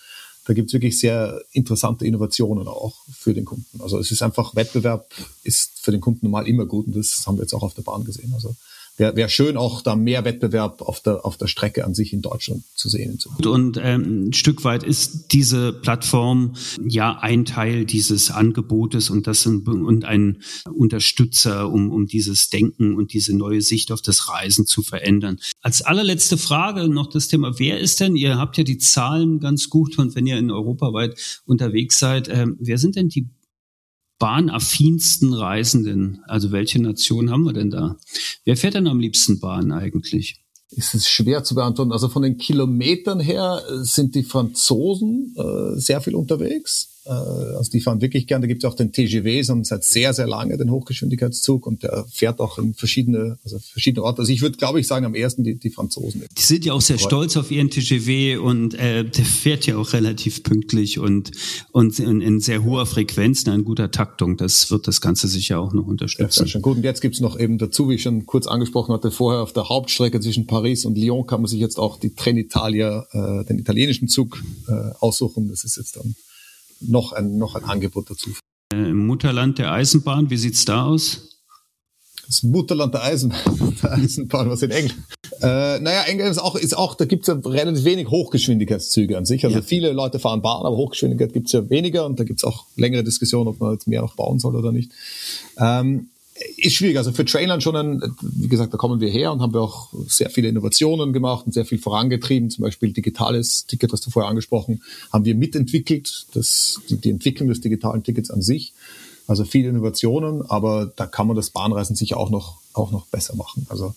Da 0.46 0.54
gibt's 0.54 0.74
wirklich 0.74 0.98
sehr 0.98 1.42
interessante 1.52 2.06
Innovationen 2.06 2.68
auch 2.68 2.96
für 3.12 3.34
den 3.34 3.46
Kunden. 3.46 3.82
Also 3.82 4.00
es 4.00 4.12
ist 4.12 4.24
einfach, 4.24 4.56
Wettbewerb 4.56 5.14
ist 5.44 5.80
für 5.80 5.92
den 5.92 6.02
Kunden 6.02 6.26
normal 6.26 6.48
immer 6.48 6.66
gut 6.66 6.88
und 6.88 6.96
das 6.96 7.24
haben 7.28 7.38
wir 7.38 7.44
jetzt 7.44 7.54
auch 7.54 7.64
auf 7.64 7.76
der 7.76 7.84
Bahn 7.84 8.06
gesehen. 8.06 8.32
Also 8.34 8.56
wäre 9.02 9.16
wär 9.16 9.30
schön, 9.30 9.58
auch 9.58 9.82
da 9.82 9.96
mehr 9.96 10.24
Wettbewerb 10.24 10.82
auf 10.82 11.02
der, 11.02 11.26
auf 11.26 11.36
der 11.36 11.48
Strecke 11.48 11.84
an 11.84 11.94
sich 11.94 12.14
in 12.14 12.22
Deutschland 12.22 12.64
zu 12.76 12.88
sehen. 12.88 13.18
Und 13.44 13.78
ähm, 13.82 14.28
ein 14.28 14.34
Stück 14.34 14.64
weit 14.64 14.84
ist 14.84 15.34
diese 15.34 15.74
Plattform 15.74 16.54
ja 16.88 17.18
ein 17.20 17.44
Teil 17.44 17.86
dieses 17.86 18.32
Angebotes 18.32 19.10
und 19.10 19.28
das 19.28 19.46
ein, 19.46 19.64
und 19.64 20.06
ein 20.06 20.44
Unterstützer, 20.72 21.70
um, 21.70 21.92
um 21.92 22.06
dieses 22.06 22.50
Denken 22.50 22.96
und 22.96 23.12
diese 23.14 23.36
neue 23.36 23.62
Sicht 23.62 23.92
auf 23.92 24.02
das 24.02 24.30
Reisen 24.30 24.66
zu 24.68 24.84
verändern. 24.84 25.40
Als 25.62 25.82
allerletzte 25.82 26.38
Frage 26.38 26.88
noch 26.88 27.08
das 27.08 27.28
Thema, 27.28 27.58
wer 27.58 27.80
ist 27.80 28.00
denn, 28.00 28.16
ihr 28.16 28.38
habt 28.38 28.58
ja 28.58 28.64
die 28.64 28.78
Zahlen 28.78 29.40
ganz 29.40 29.70
gut 29.70 29.98
und 29.98 30.16
wenn 30.16 30.28
ihr 30.28 30.38
in 30.38 30.52
Europa 30.52 30.94
weit 30.94 31.42
unterwegs 31.46 31.98
seid, 31.98 32.30
ähm, 32.30 32.58
wer 32.60 32.78
sind 32.78 32.96
denn 32.96 33.10
die 33.10 33.28
bahnaffinsten 34.22 35.34
Reisenden? 35.34 36.22
Also 36.28 36.52
welche 36.52 36.80
Nation 36.80 37.32
haben 37.32 37.44
wir 37.44 37.54
denn 37.54 37.72
da? 37.72 37.98
Wer 38.46 38.56
fährt 38.56 38.76
denn 38.76 38.88
am 38.88 39.00
liebsten 39.00 39.40
Bahn 39.40 39.72
eigentlich? 39.72 40.38
ist 40.74 40.96
es 40.96 41.10
schwer 41.10 41.44
zu 41.44 41.54
beantworten. 41.56 41.92
Also 41.92 42.08
von 42.08 42.22
den 42.22 42.38
Kilometern 42.38 43.20
her 43.20 43.62
sind 43.82 44.16
die 44.16 44.24
Franzosen 44.24 45.36
äh, 45.38 45.78
sehr 45.78 46.00
viel 46.00 46.16
unterwegs. 46.16 46.91
Äh, 47.06 47.10
also 47.10 47.72
die 47.72 47.82
fahren 47.82 48.02
wirklich 48.02 48.28
gern. 48.28 48.42
Da 48.42 48.48
gibt 48.48 48.64
es 48.64 48.70
auch 48.70 48.76
den 48.76 48.92
TGV, 48.92 49.46
sondern 49.46 49.64
seit 49.64 49.84
sehr, 49.84 50.14
sehr 50.14 50.28
lange 50.28 50.58
den 50.58 50.70
Hochgeschwindigkeitszug 50.72 51.66
und 51.66 51.84
der 51.84 52.06
fährt 52.12 52.40
auch 52.40 52.58
in 52.58 52.74
verschiedene, 52.74 53.38
also 53.44 53.60
verschiedene 53.60 54.04
Orte. 54.04 54.20
Also 54.20 54.32
ich 54.32 54.42
würde, 54.42 54.58
glaube 54.58 54.80
ich, 54.80 54.88
sagen, 54.88 55.06
am 55.06 55.16
ersten 55.16 55.44
die, 55.44 55.56
die 55.56 55.70
Franzosen. 55.70 56.24
Die 56.38 56.42
sind 56.42 56.66
ja 56.66 56.74
auch 56.74 56.82
sehr 56.82 57.00
stolz 57.00 57.38
auf 57.38 57.52
ihren 57.52 57.70
TGV 57.70 58.42
und 58.42 58.76
äh, 58.76 59.04
der 59.04 59.26
fährt 59.26 59.66
ja 59.66 59.78
auch 59.78 59.94
relativ 59.94 60.44
pünktlich 60.44 61.00
und, 61.00 61.32
und 61.72 62.00
in, 62.00 62.22
in 62.22 62.40
sehr 62.40 62.64
hoher 62.64 62.86
Frequenz, 62.86 63.44
in 63.44 63.64
guter 63.64 63.92
Taktung. 63.92 64.38
Das 64.38 64.72
wird 64.72 64.88
das 64.88 65.02
Ganze 65.02 65.28
sicher 65.28 65.60
auch 65.60 65.74
noch 65.74 65.88
unterstützen. 65.88 66.46
ist 66.46 66.52
schon 66.52 66.62
gut. 66.62 66.78
Und 66.78 66.84
jetzt 66.84 67.02
gibt's 67.02 67.20
noch 67.20 67.40
eben 67.40 67.58
dazu, 67.58 67.90
wie 67.90 67.96
ich 67.96 68.04
schon 68.04 68.26
kurz 68.26 68.48
angesprochen 68.48 68.94
hatte, 68.94 69.12
vorher 69.12 69.42
auf 69.42 69.54
der 69.54 69.70
Hauptstrecke 69.70 70.20
zwischen 70.20 70.48
Paris 70.48 70.86
und 70.86 70.98
Lyon 70.98 71.26
kann 71.26 71.42
man 71.42 71.48
sich 71.48 71.60
jetzt 71.60 71.78
auch 71.78 72.00
die 72.00 72.14
Trenitalia, 72.14 73.06
äh, 73.12 73.46
den 73.46 73.60
italienischen 73.60 74.08
Zug 74.08 74.44
äh, 74.68 74.72
aussuchen. 75.00 75.50
Das 75.50 75.64
ist 75.64 75.78
jetzt 75.78 75.98
dann 75.98 76.16
noch 76.82 77.14
ein, 77.14 77.38
noch 77.38 77.56
ein 77.56 77.64
Angebot 77.64 78.10
dazu. 78.10 78.32
Äh, 78.74 78.90
Im 78.90 79.06
Mutterland 79.08 79.58
der 79.60 79.72
Eisenbahn, 79.72 80.30
wie 80.30 80.38
sieht's 80.38 80.66
da 80.66 80.86
aus? 80.86 81.28
Das 82.28 82.44
Mutterland 82.44 82.94
der, 82.94 83.04
Eisen, 83.04 83.34
der 83.84 83.92
Eisenbahn, 83.94 84.50
was 84.50 84.62
in 84.62 84.72
England. 84.72 85.02
Äh, 85.42 85.80
naja, 85.80 86.04
England 86.04 86.32
ist 86.32 86.38
auch, 86.38 86.56
ist 86.56 86.78
auch 86.78 86.96
da 86.96 87.06
gibt's 87.06 87.28
ja 87.28 87.34
relativ 87.34 87.84
wenig 87.84 88.08
Hochgeschwindigkeitszüge 88.10 89.18
an 89.18 89.26
sich. 89.26 89.44
Also 89.44 89.58
Ja. 89.58 89.64
viele 89.64 89.92
Leute 89.92 90.20
fahren 90.20 90.42
Bahn, 90.42 90.66
aber 90.66 90.78
Hochgeschwindigkeit 90.78 91.34
gibt's 91.34 91.52
ja 91.52 91.70
weniger 91.70 92.06
und 92.06 92.20
da 92.20 92.24
gibt's 92.24 92.44
auch 92.44 92.66
längere 92.78 93.04
Diskussionen, 93.04 93.48
ob 93.50 93.60
man 93.60 93.74
jetzt 93.74 93.88
mehr 93.88 94.02
noch 94.02 94.16
bauen 94.16 94.40
soll 94.40 94.56
oder 94.56 94.72
nicht. 94.72 94.92
Ähm, 95.58 96.08
ist 96.58 96.76
schwierig. 96.76 96.98
Also 96.98 97.12
für 97.12 97.26
Trainland 97.26 97.64
schon 97.64 97.76
ein, 97.76 98.16
wie 98.22 98.48
gesagt, 98.48 98.74
da 98.74 98.78
kommen 98.78 99.00
wir 99.00 99.10
her 99.10 99.32
und 99.32 99.42
haben 99.42 99.54
wir 99.54 99.62
auch 99.62 99.90
sehr 100.08 100.30
viele 100.30 100.50
Innovationen 100.50 101.14
gemacht 101.14 101.46
und 101.46 101.54
sehr 101.54 101.66
viel 101.66 101.80
vorangetrieben. 101.80 102.50
Zum 102.50 102.64
Beispiel 102.64 102.92
digitales 102.94 103.66
Ticket, 103.66 103.92
was 103.94 104.02
du 104.02 104.10
vorher 104.10 104.30
angesprochen, 104.30 104.82
haben 105.12 105.26
wir 105.26 105.36
mitentwickelt. 105.36 106.26
Das, 106.34 106.80
die, 106.90 106.98
die 106.98 107.10
Entwicklung 107.10 107.50
des 107.50 107.62
digitalen 107.62 108.04
Tickets 108.04 108.32
an 108.32 108.42
sich. 108.42 108.74
Also 109.28 109.46
viele 109.46 109.70
Innovationen, 109.70 110.42
aber 110.50 110.92
da 110.96 111.06
kann 111.06 111.28
man 111.28 111.36
das 111.36 111.52
Bahnreisen 111.52 111.96
sicher 111.96 112.18
auch 112.18 112.30
noch, 112.30 112.58
auch 112.74 112.92
noch 112.92 113.06
besser 113.08 113.36
machen. 113.36 113.66
Also 113.70 113.96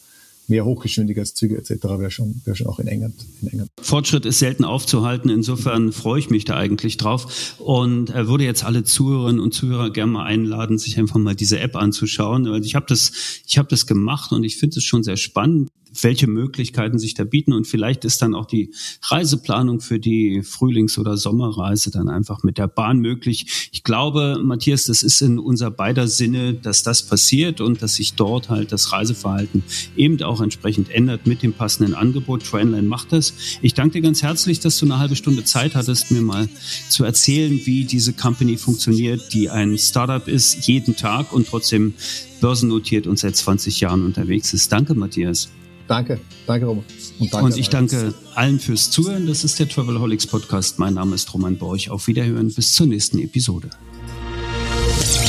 mehr 0.48 0.64
Hochgeschwindigkeitszüge 0.64 1.56
etc. 1.56 1.70
wäre 1.84 2.10
schon, 2.10 2.40
wäre 2.44 2.56
schon 2.56 2.66
auch 2.66 2.78
in 2.78 2.86
England, 2.86 3.14
in 3.42 3.48
England. 3.48 3.70
Fortschritt 3.80 4.26
ist 4.26 4.38
selten 4.38 4.64
aufzuhalten. 4.64 5.30
Insofern 5.30 5.92
freue 5.92 6.18
ich 6.18 6.30
mich 6.30 6.44
da 6.44 6.56
eigentlich 6.56 6.96
drauf 6.96 7.56
und 7.58 8.10
äh, 8.10 8.28
würde 8.28 8.44
jetzt 8.44 8.64
alle 8.64 8.84
Zuhörerinnen 8.84 9.40
und 9.40 9.52
Zuhörer 9.52 9.90
gerne 9.90 10.12
mal 10.12 10.24
einladen, 10.24 10.78
sich 10.78 10.98
einfach 10.98 11.16
mal 11.16 11.34
diese 11.34 11.58
App 11.60 11.76
anzuschauen. 11.76 12.62
Ich 12.62 12.74
habe 12.74 12.86
das, 12.88 13.12
ich 13.46 13.58
habe 13.58 13.68
das 13.68 13.86
gemacht 13.86 14.32
und 14.32 14.44
ich 14.44 14.56
finde 14.56 14.78
es 14.78 14.84
schon 14.84 15.02
sehr 15.02 15.16
spannend 15.16 15.70
welche 16.02 16.26
Möglichkeiten 16.26 16.98
sich 16.98 17.14
da 17.14 17.24
bieten. 17.24 17.52
Und 17.52 17.66
vielleicht 17.66 18.04
ist 18.04 18.22
dann 18.22 18.34
auch 18.34 18.46
die 18.46 18.72
Reiseplanung 19.02 19.80
für 19.80 19.98
die 19.98 20.42
Frühlings- 20.42 20.98
oder 20.98 21.16
Sommerreise 21.16 21.90
dann 21.90 22.08
einfach 22.08 22.42
mit 22.42 22.58
der 22.58 22.68
Bahn 22.68 22.98
möglich. 22.98 23.70
Ich 23.72 23.84
glaube, 23.84 24.40
Matthias, 24.42 24.86
das 24.86 25.02
ist 25.02 25.20
in 25.20 25.38
unser 25.38 25.70
beider 25.70 26.08
Sinne, 26.08 26.54
dass 26.54 26.82
das 26.82 27.02
passiert 27.02 27.60
und 27.60 27.82
dass 27.82 27.96
sich 27.96 28.14
dort 28.14 28.48
halt 28.48 28.72
das 28.72 28.92
Reiseverhalten 28.92 29.62
eben 29.96 30.22
auch 30.22 30.40
entsprechend 30.40 30.90
ändert 30.90 31.26
mit 31.26 31.42
dem 31.42 31.52
passenden 31.52 31.94
Angebot. 31.94 32.44
Trainline 32.44 32.88
macht 32.88 33.12
das. 33.12 33.34
Ich 33.62 33.74
danke 33.74 33.94
dir 33.94 34.02
ganz 34.02 34.22
herzlich, 34.22 34.60
dass 34.60 34.78
du 34.78 34.86
eine 34.86 34.98
halbe 34.98 35.16
Stunde 35.16 35.44
Zeit 35.44 35.74
hattest, 35.74 36.10
mir 36.10 36.22
mal 36.22 36.48
zu 36.88 37.04
erzählen, 37.04 37.60
wie 37.64 37.84
diese 37.84 38.12
Company 38.12 38.56
funktioniert, 38.56 39.32
die 39.32 39.50
ein 39.50 39.78
Startup 39.78 40.26
ist, 40.26 40.66
jeden 40.66 40.96
Tag 40.96 41.32
und 41.32 41.48
trotzdem 41.48 41.94
börsennotiert 42.40 43.06
und 43.06 43.18
seit 43.18 43.36
20 43.36 43.80
Jahren 43.80 44.04
unterwegs 44.04 44.52
ist. 44.52 44.70
Danke, 44.70 44.94
Matthias. 44.94 45.48
Danke, 45.86 46.20
danke 46.46 46.66
Roman. 46.66 46.84
Und, 47.18 47.32
danke 47.32 47.46
und 47.46 47.56
ich 47.58 47.68
danke 47.68 48.14
allen 48.34 48.58
fürs 48.58 48.90
Zuhören. 48.90 49.26
Das 49.26 49.44
ist 49.44 49.58
der 49.58 49.68
Travelholics 49.68 50.26
Podcast. 50.26 50.78
Mein 50.78 50.94
Name 50.94 51.14
ist 51.14 51.32
Roman 51.34 51.56
Borch. 51.56 51.90
Auf 51.90 52.06
Wiederhören 52.06 52.52
bis 52.52 52.74
zur 52.74 52.86
nächsten 52.86 53.18
Episode. 53.18 53.70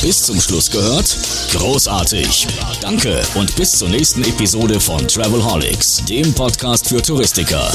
Bis 0.02 0.22
zum 0.22 0.40
Schluss 0.40 0.70
gehört? 0.70 1.16
Großartig. 1.52 2.46
Danke 2.80 3.22
und 3.34 3.54
bis 3.56 3.72
zur 3.72 3.88
nächsten 3.88 4.22
Episode 4.22 4.80
von 4.80 5.06
Travelholics, 5.06 6.04
dem 6.04 6.32
Podcast 6.32 6.88
für 6.88 7.02
Touristiker. 7.02 7.72